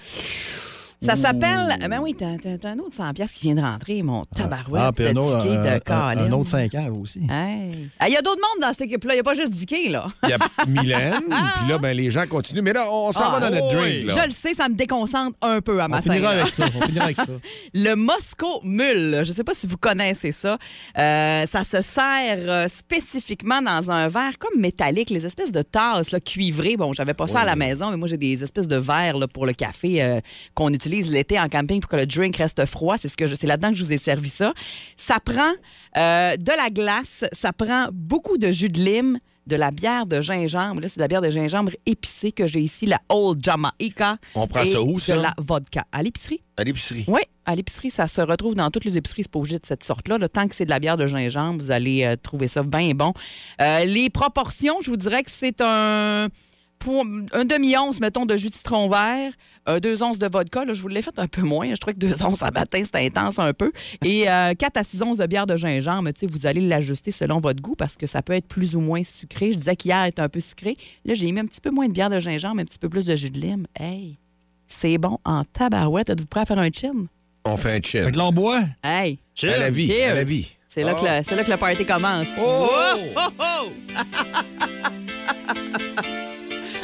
[1.02, 1.76] Ça s'appelle.
[1.88, 2.26] Ben oui, t'as
[2.68, 4.82] un autre 100$ piastres qui vient de rentrer, mon tabarouette.
[4.86, 5.90] Ah, puis un autre, de
[6.28, 7.18] un- autre 5 ans aussi.
[7.30, 7.88] Hey.
[7.98, 9.14] Ah, Il y a d'autres mondes dans cette équipe-là.
[9.14, 10.06] Il n'y a pas juste Dicky, là.
[10.24, 12.62] Il y a Mylène, puis là, ben, les gens continuent.
[12.62, 14.04] Mais là, on s'en Ah, va dans notre drink.
[14.06, 14.14] Là.
[14.20, 16.12] Je le sais, ça me déconcentre un peu à On matin.
[16.12, 16.40] finira là.
[16.42, 16.66] avec ça.
[16.76, 17.24] On finira avec ça.
[17.74, 20.56] Le Moscow Mule, je ne sais pas si vous connaissez ça.
[20.98, 26.12] Euh, ça se sert euh, spécifiquement dans un verre comme métallique, les espèces de tasses
[26.12, 26.76] là, cuivrées.
[26.76, 29.26] Bon, j'avais pas ça à la maison, mais moi j'ai des espèces de verres là,
[29.26, 30.20] pour le café euh,
[30.54, 32.96] qu'on utilise l'été en camping pour que le drink reste froid.
[32.98, 34.52] C'est ce que c'est là-dedans que je vous ai servi ça.
[34.96, 35.52] Ça prend
[35.96, 39.18] euh, de la glace, ça prend beaucoup de jus de lime.
[39.44, 40.82] De la bière de gingembre.
[40.82, 44.18] Là, c'est de la bière de gingembre épicée que j'ai ici, la Old Jamaica.
[44.36, 45.16] On prend et ça où, ça?
[45.16, 45.84] De la vodka.
[45.90, 46.44] À l'épicerie.
[46.56, 47.04] À l'épicerie.
[47.08, 50.18] Oui, à l'épicerie, ça se retrouve dans toutes les épiceries, obligé de cette sorte-là.
[50.18, 50.28] là.
[50.28, 53.14] Tant que c'est de la bière de gingembre, vous allez euh, trouver ça bien bon.
[53.60, 56.28] Euh, les proportions, je vous dirais que c'est un
[56.84, 59.32] pour un demi-once, mettons, de jus de citron vert,
[59.68, 60.64] euh, deux onces de vodka.
[60.64, 61.68] Là, je vous l'ai fait un peu moins.
[61.70, 63.72] Je trouvais que deux onces à matin, c'était intense un peu.
[64.04, 66.10] Et euh, 4 à 6 onces de bière de gingembre.
[66.12, 68.80] Tu sais, vous allez l'ajuster selon votre goût parce que ça peut être plus ou
[68.80, 69.52] moins sucré.
[69.52, 70.76] Je disais qu'hier était un peu sucré.
[71.04, 73.04] Là, j'ai mis un petit peu moins de bière de gingembre, un petit peu plus
[73.06, 73.66] de jus de lime.
[73.78, 74.18] Hey,
[74.66, 76.10] c'est bon en tabarouette.
[76.10, 77.06] Êtes-vous prêt à faire un chin?
[77.44, 78.00] On fait un chill.
[78.00, 78.60] Avec l'embois.
[78.82, 79.18] Hey!
[79.42, 80.48] À la vie, à la vie.
[80.68, 82.28] C'est là, que le- c'est là que le party commence.
[82.40, 82.68] Oh!
[83.16, 83.72] Oh, oh!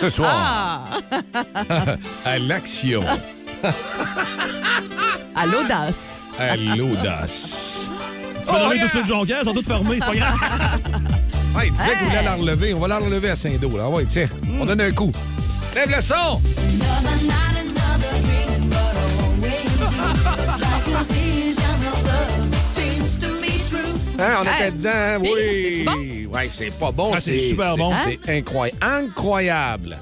[0.00, 1.96] Ce soir, Ah!
[2.24, 3.02] à l'action,
[5.34, 6.22] À l'audace.
[6.38, 7.88] à l'audace.
[8.44, 10.38] Tu peux nommer tout de suite Jonquière, ils sont tous fermés, c'est pas grave.
[11.56, 12.74] Ah, il disait qu'il voulait la relever.
[12.74, 13.76] On va la relever à Saint-Do.
[13.76, 13.88] Là.
[13.88, 14.28] Ouais, tiens,
[14.60, 15.10] on donne un coup.
[15.74, 16.40] Lève le son!
[24.18, 24.72] Hein, on était Hey.
[24.72, 26.26] dedans, oui.
[26.26, 27.12] Ouais, c'est pas bon.
[27.14, 27.92] Ah, c'est super bon.
[28.04, 28.78] C'est incroyable.
[28.82, 29.98] Incroyable.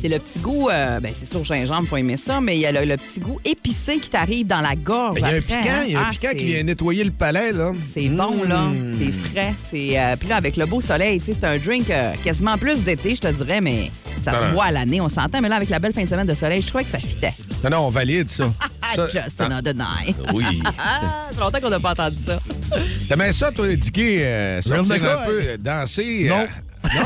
[0.00, 2.66] C'est le petit goût, euh, ben c'est sûr, gingembre, faut aimer ça, mais il y
[2.66, 5.16] a le, le petit goût épicé qui t'arrive dans la gorge.
[5.18, 5.84] Il y a un après, piquant, hein.
[5.86, 7.72] il y a un Ah, piquant qui vient nettoyer le palais, là.
[7.80, 8.64] C'est bon, là.
[8.98, 9.54] C'est frais.
[9.70, 12.58] C'est, euh, Puis là, avec le beau soleil, tu sais, c'est un drink euh, quasiment
[12.58, 13.90] plus d'été, je te dirais, mais
[14.22, 15.40] ça se boit à l'année, on s'entend.
[15.40, 17.32] Mais là, avec la belle fin de semaine de soleil, je trouvais que ça fitait.
[17.62, 18.52] Non, non, on valide ça.
[18.94, 20.14] Ça- Just Ah, another night.
[20.34, 20.44] Oui.
[20.78, 22.38] Ah, ça fait longtemps qu'on n'a pas entendu ça.
[23.08, 26.26] T'aimais ça, toi, Dicky, euh, sortir Real un peu, euh, danser?
[26.28, 26.40] Non.
[26.40, 26.46] euh,
[26.94, 27.00] non?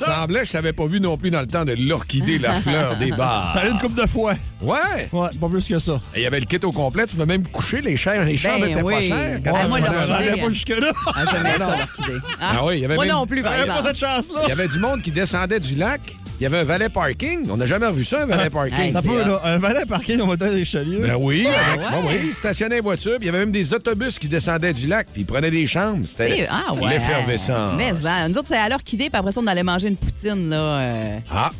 [0.06, 3.10] Semblait, je t'avais pas vu non plus dans le temps de l'orchidée, la fleur des
[3.10, 3.52] bars.
[3.54, 4.34] T'as eu une coupe de fois.
[4.60, 5.08] Ouais.
[5.12, 5.98] Ouais, pas plus que ça.
[6.14, 7.06] Il y avait le kit au complet.
[7.06, 8.24] Tu veux même coucher les chairs.
[8.24, 8.94] Les chambres Ben étaient oui.
[8.94, 9.40] pas chères.
[9.40, 10.92] Ben, moi, on l'orchidée, J'allais pas jusque-là.
[11.14, 12.18] Ah, J'aimais ça, l'orchidée.
[12.40, 12.52] Hein?
[12.52, 13.94] Ah oui, il y avait Moi même- non plus, par J'avais pas exemple.
[13.94, 14.40] cette chance-là.
[14.44, 16.00] Il y avait du monde qui descendait du lac.
[16.42, 17.46] Il y avait un valet parking.
[17.52, 18.76] On n'a jamais revu ça, un valet parking.
[18.80, 19.24] Hey, peu, hot.
[19.28, 19.40] là.
[19.44, 20.98] Un valet parking au motel Richelieu.
[20.98, 21.86] Ben oui, avec, ouais.
[22.14, 23.12] ouais, oui, stationné en voiture.
[23.20, 25.68] puis Il y avait même des autobus qui descendaient du lac, puis ils prenaient des
[25.68, 26.04] chambres.
[26.04, 26.88] C'était Ah ouais.
[26.90, 27.74] l'effervescence.
[27.76, 30.50] Mais hein, nous autres, c'est à l'orchidée, puis après ça, on allait manger une poutine,
[30.50, 30.56] là.
[30.56, 31.50] euh, Ah,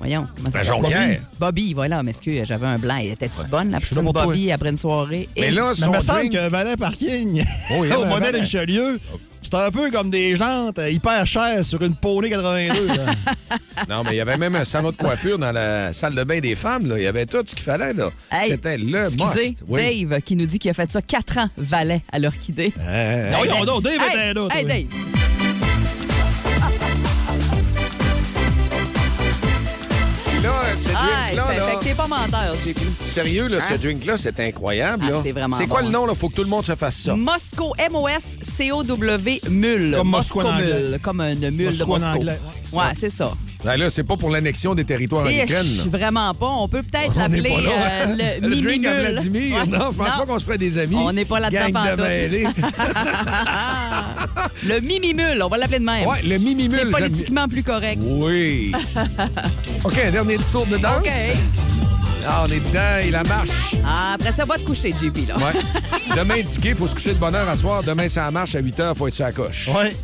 [0.00, 0.26] Voyons.
[0.36, 0.82] Comment ça la s'appelle?
[0.82, 1.20] jonquière.
[1.38, 2.96] Bobby, voilà, m'excuse, j'avais un blanc.
[2.96, 4.24] Était-tu bonne, la là toi.
[4.24, 5.28] Bobby, après une soirée?
[5.36, 8.08] Mais Et- là, Mais son me semble drink- qu'un valet parking Oh, avait au un
[8.08, 8.36] modèle.
[8.40, 8.98] Richelieu,
[9.44, 12.86] c'était un peu comme des jantes euh, hyper chères sur une Poney 82.
[12.88, 12.94] là.
[13.88, 16.38] Non, mais il y avait même un salon de coiffure dans la salle de bain
[16.40, 16.86] des femmes.
[16.88, 16.96] Là.
[16.98, 17.92] Il y avait tout ce qu'il fallait.
[17.92, 18.08] là.
[18.30, 19.62] Hey, C'était le Excusez, must.
[19.68, 20.04] Oui.
[20.06, 22.72] Dave, qui nous dit qu'il a fait ça 4 ans, valet à l'orchidée.
[22.80, 24.26] Euh, Non, non, non, Dave Hey, était là.
[24.28, 24.48] hey, toi.
[24.64, 25.43] Dave.
[31.94, 32.78] T'es pas menteur, JP.
[33.04, 33.78] sérieux, là, ce Hein?
[33.82, 35.04] drink-là, c'est incroyable.
[35.12, 36.06] Ah, c'est vraiment C'est quoi bon, le nom?
[36.10, 37.14] Il faut que tout le monde se fasse ça.
[37.14, 39.94] Moscow, M-O-S-C-O-W, mule.
[39.96, 40.66] Comme Moscou en anglais.
[40.90, 42.26] mule, comme une mule Moscou de en Moscou.
[42.72, 43.32] Ouais, c'est ça.
[43.64, 45.62] Ben là, c'est pas pour l'annexion des territoires en Et Ukraine.
[45.64, 45.84] je- là.
[45.98, 46.48] vraiment pas.
[46.48, 49.00] On peut peut-être l'appeler euh, le, le drink à.
[49.00, 49.56] Vladimir.
[49.56, 50.96] Ouais, Non, je pense pas qu'on se ferait des amis.
[50.98, 52.06] On n'est pas là-dedans Gang de pantoute.
[52.06, 52.44] mêlés.
[54.66, 56.06] le Mimi Mule, on va l'appeler de même.
[56.06, 58.00] Ouais, le Mimi c'est politiquement plus correct.
[58.04, 58.72] Oui.
[59.84, 60.98] OK, un dernier tour de danse.
[60.98, 61.10] OK.
[62.26, 63.74] Ah, on est dedans et la marche.
[63.84, 65.28] Ah, après ça, va te coucher, JP.
[65.28, 65.36] Là.
[65.36, 65.52] Ouais.
[66.16, 67.82] Demain, indiqué, il faut se coucher de bonne heure à soir.
[67.82, 69.68] Demain, ça marche à 8 h, faut être sur la coche.
[69.68, 69.94] Ouais.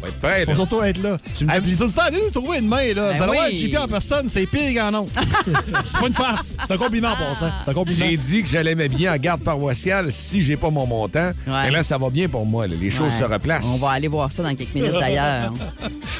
[0.00, 0.52] Faut être prêt, là.
[0.52, 1.18] Faut surtout être là.
[1.48, 3.12] Ah, les auditeurs, allez nous trouver une main, là.
[3.12, 3.56] Ben Vous allez voir, oui.
[3.56, 5.06] JP en personne, c'est pire qu'en nom.
[5.84, 6.56] c'est pas une farce.
[6.66, 7.52] C'est un compliment, pour ça.
[7.64, 7.98] C'est un compliment.
[8.06, 11.32] J'ai dit que j'allais m'habiller en garde paroissiale si j'ai pas mon montant.
[11.46, 11.68] Ouais.
[11.68, 12.66] Et là, ça va bien pour moi.
[12.66, 12.74] là.
[12.80, 13.18] Les choses Ouais.
[13.20, 13.64] se replacent.
[13.66, 15.52] On va aller voir ça dans quelques minutes d'ailleurs.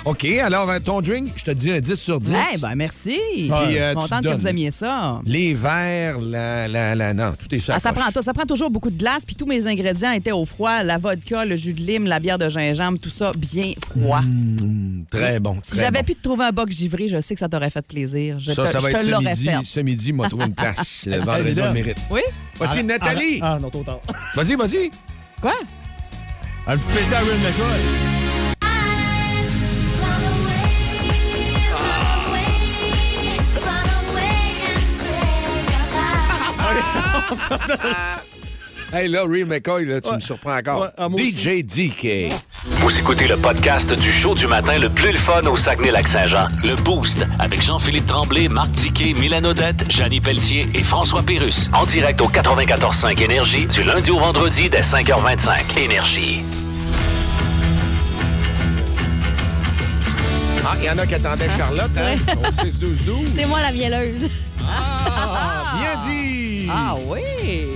[0.04, 2.32] OK, alors, euh, ton drink, je te dis un 10 sur 10.
[2.54, 3.18] Eh ben merci.
[3.34, 5.20] Puis, euh, Je suis tu contente que vous aimiez ça.
[5.24, 7.14] Les verres, la, la, la...
[7.14, 9.46] Non, tout est la Ah, ça, prend, ça prend toujours beaucoup de glace, puis tous
[9.46, 10.82] mes ingrédients étaient au froid.
[10.82, 14.20] La vodka, le jus de lime, la bière de gingembre, tout ça bien froid.
[14.22, 16.04] Mmh, très bon, si j'avais bon.
[16.04, 18.38] pu te trouver un boc givré, je sais que ça t'aurait fait plaisir.
[18.38, 19.44] Je Ça, te, ça va je te être ce l'aurais midi.
[19.46, 19.64] fait.
[19.64, 21.04] Ce midi, m'a trouvé une place.
[21.06, 21.96] Le vendredi, le mérite.
[22.10, 22.20] Oui?
[22.56, 23.38] Voici Ah, Nathalie.
[23.42, 24.00] Ah, ah, non, trop tard.
[24.34, 24.90] Vas-y, vas-y.
[25.40, 25.54] Quoi?
[26.66, 27.78] Un petit spécial Real McCoy.
[38.90, 40.14] Hey, là, Real McCoy, là, tu Ouais.
[40.14, 40.80] me surprends encore.
[40.80, 41.30] Ouais, moi aussi.
[41.32, 42.32] DJ DK.
[42.64, 46.42] Vous écoutez le podcast du show du matin le plus le fun au Saguenay-Lac-Saint-Jean.
[46.64, 51.70] Le Boost avec Jean-Philippe Tremblay, Marc Tiquet, Milan Odette, Janine Pelletier et François Pérus.
[51.72, 55.78] En direct au 94.5 Énergie du lundi au vendredi dès 5h25.
[55.78, 56.42] Énergie.
[60.64, 62.16] Ah, il y en a qui attendaient Charlotte, hein?
[62.36, 63.28] Au 6-12-12.
[63.36, 64.28] C'est moi la mielleuse.
[64.68, 66.68] Ah, bien dit!
[66.70, 67.68] Ah oui!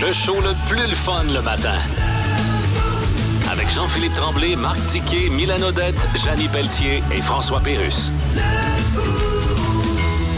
[0.00, 1.78] Le show le plus le fun le matin.
[3.50, 5.94] Avec Jean-Philippe Tremblay, Marc Tiquet, Milan Odette,
[6.24, 8.10] Janine Pelletier et François Pérus.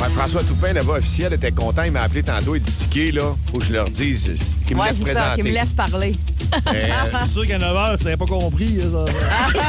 [0.00, 1.82] Ouais, François Toupin, là-bas, officiel, était content.
[1.82, 2.54] Il m'a appelé tantôt.
[2.54, 4.30] Il dit Ticket, là, faut que je leur dise
[4.66, 5.42] qu'il me Ouais, laisse présenter.
[5.42, 6.16] qui me laisse parler.
[6.68, 6.80] Euh,
[7.26, 8.78] C'est sûr qu'à 9 h, ça n'avait pas compris.
[8.80, 9.68] hein, Ça,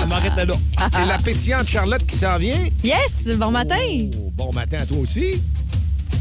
[0.00, 0.54] ça m'arrêtait là.
[0.92, 2.66] c'est la pétillante Charlotte qui s'en vient.
[2.82, 3.76] Yes, bon matin.
[4.18, 5.40] Oh, bon matin à toi aussi.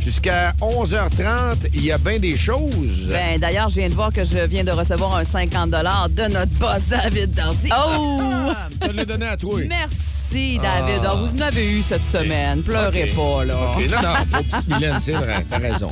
[0.02, 3.10] Jusqu'à 11h30, il y a bien des choses.
[3.10, 6.52] Ben, D'ailleurs, je viens de voir que je viens de recevoir un 50 de notre
[6.54, 7.70] boss David Dardy.
[7.72, 8.20] Oh!
[8.82, 9.60] Je te l'ai donné à toi.
[9.68, 11.02] Merci, David.
[11.04, 11.14] Ah.
[11.14, 12.64] Oh, vous en avez eu cette semaine.
[12.64, 13.56] Pleurez pas, là.
[13.72, 15.90] OK, non, non, faut petite Mylène, c'est vrai, t'as raison.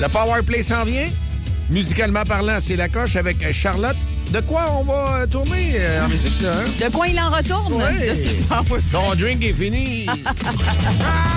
[0.00, 1.06] Le Power Play s'en vient.
[1.70, 3.96] Musicalement parlant, c'est la coche avec Charlotte.
[4.32, 6.86] De quoi on va euh, tourner euh, en musique, là, hein?
[6.86, 7.74] De quoi il en retourne?
[7.74, 8.08] Ouais.
[8.08, 10.06] De Ton drink est fini.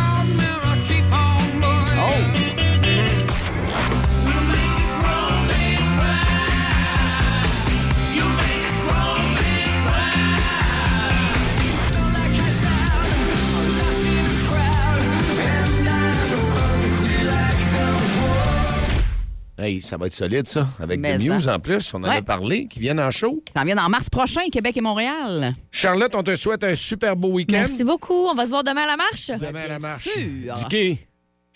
[19.60, 20.68] Hey, ça va être solide, ça.
[20.80, 21.34] Avec Mais ça.
[21.34, 21.92] Muse en plus.
[21.96, 23.44] On en a parlé, qui viennent en show.
[23.56, 25.56] Ça en vient en mars prochain, Québec et Montréal.
[25.72, 27.54] Charlotte, on te souhaite un super beau week-end.
[27.54, 28.28] Merci beaucoup.
[28.28, 29.32] On va se voir demain à la marche.
[29.32, 30.04] Demain à la marche.
[30.10, 30.54] sûr.
[30.70, 31.00] Dicky,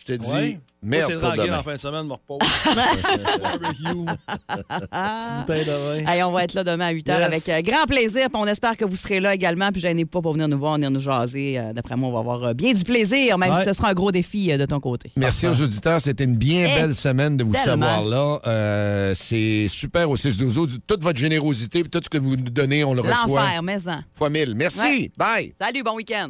[0.01, 0.57] je te dis, Ouais.
[0.83, 1.59] Moi, merde c'est pour demain.
[1.59, 2.39] en fin de semaine, me repose.
[3.39, 3.83] Barbecue.
[3.83, 5.71] Petite bouteille de
[6.05, 6.11] vin.
[6.11, 7.23] Hey, on va être là demain à 8 h Yes.
[7.23, 8.29] avec euh, grand plaisir.
[8.29, 9.71] Puis on espère que vous serez là également.
[9.71, 11.59] Puis gênez pas pour venir nous voir, venir nous jaser.
[11.59, 13.59] Euh, D'après moi, on va avoir euh, bien du plaisir, même Ouais.
[13.59, 15.11] si ce sera un gros défi euh, de ton côté.
[15.17, 16.01] Merci aux auditeurs.
[16.01, 17.85] C'était une bien Eh, belle semaine de vous tellement.
[17.85, 18.39] savoir là.
[18.47, 22.49] Euh, c'est super au 6 12 Toute votre générosité, puis tout ce que vous nous
[22.49, 23.41] donnez, on le reçoit.
[23.43, 24.03] L'enfer, mais en.
[24.15, 24.55] Fois mille.
[24.55, 24.79] Merci.
[24.81, 25.11] Ouais.
[25.15, 25.53] Bye.
[25.59, 26.29] Salut, bon week-end.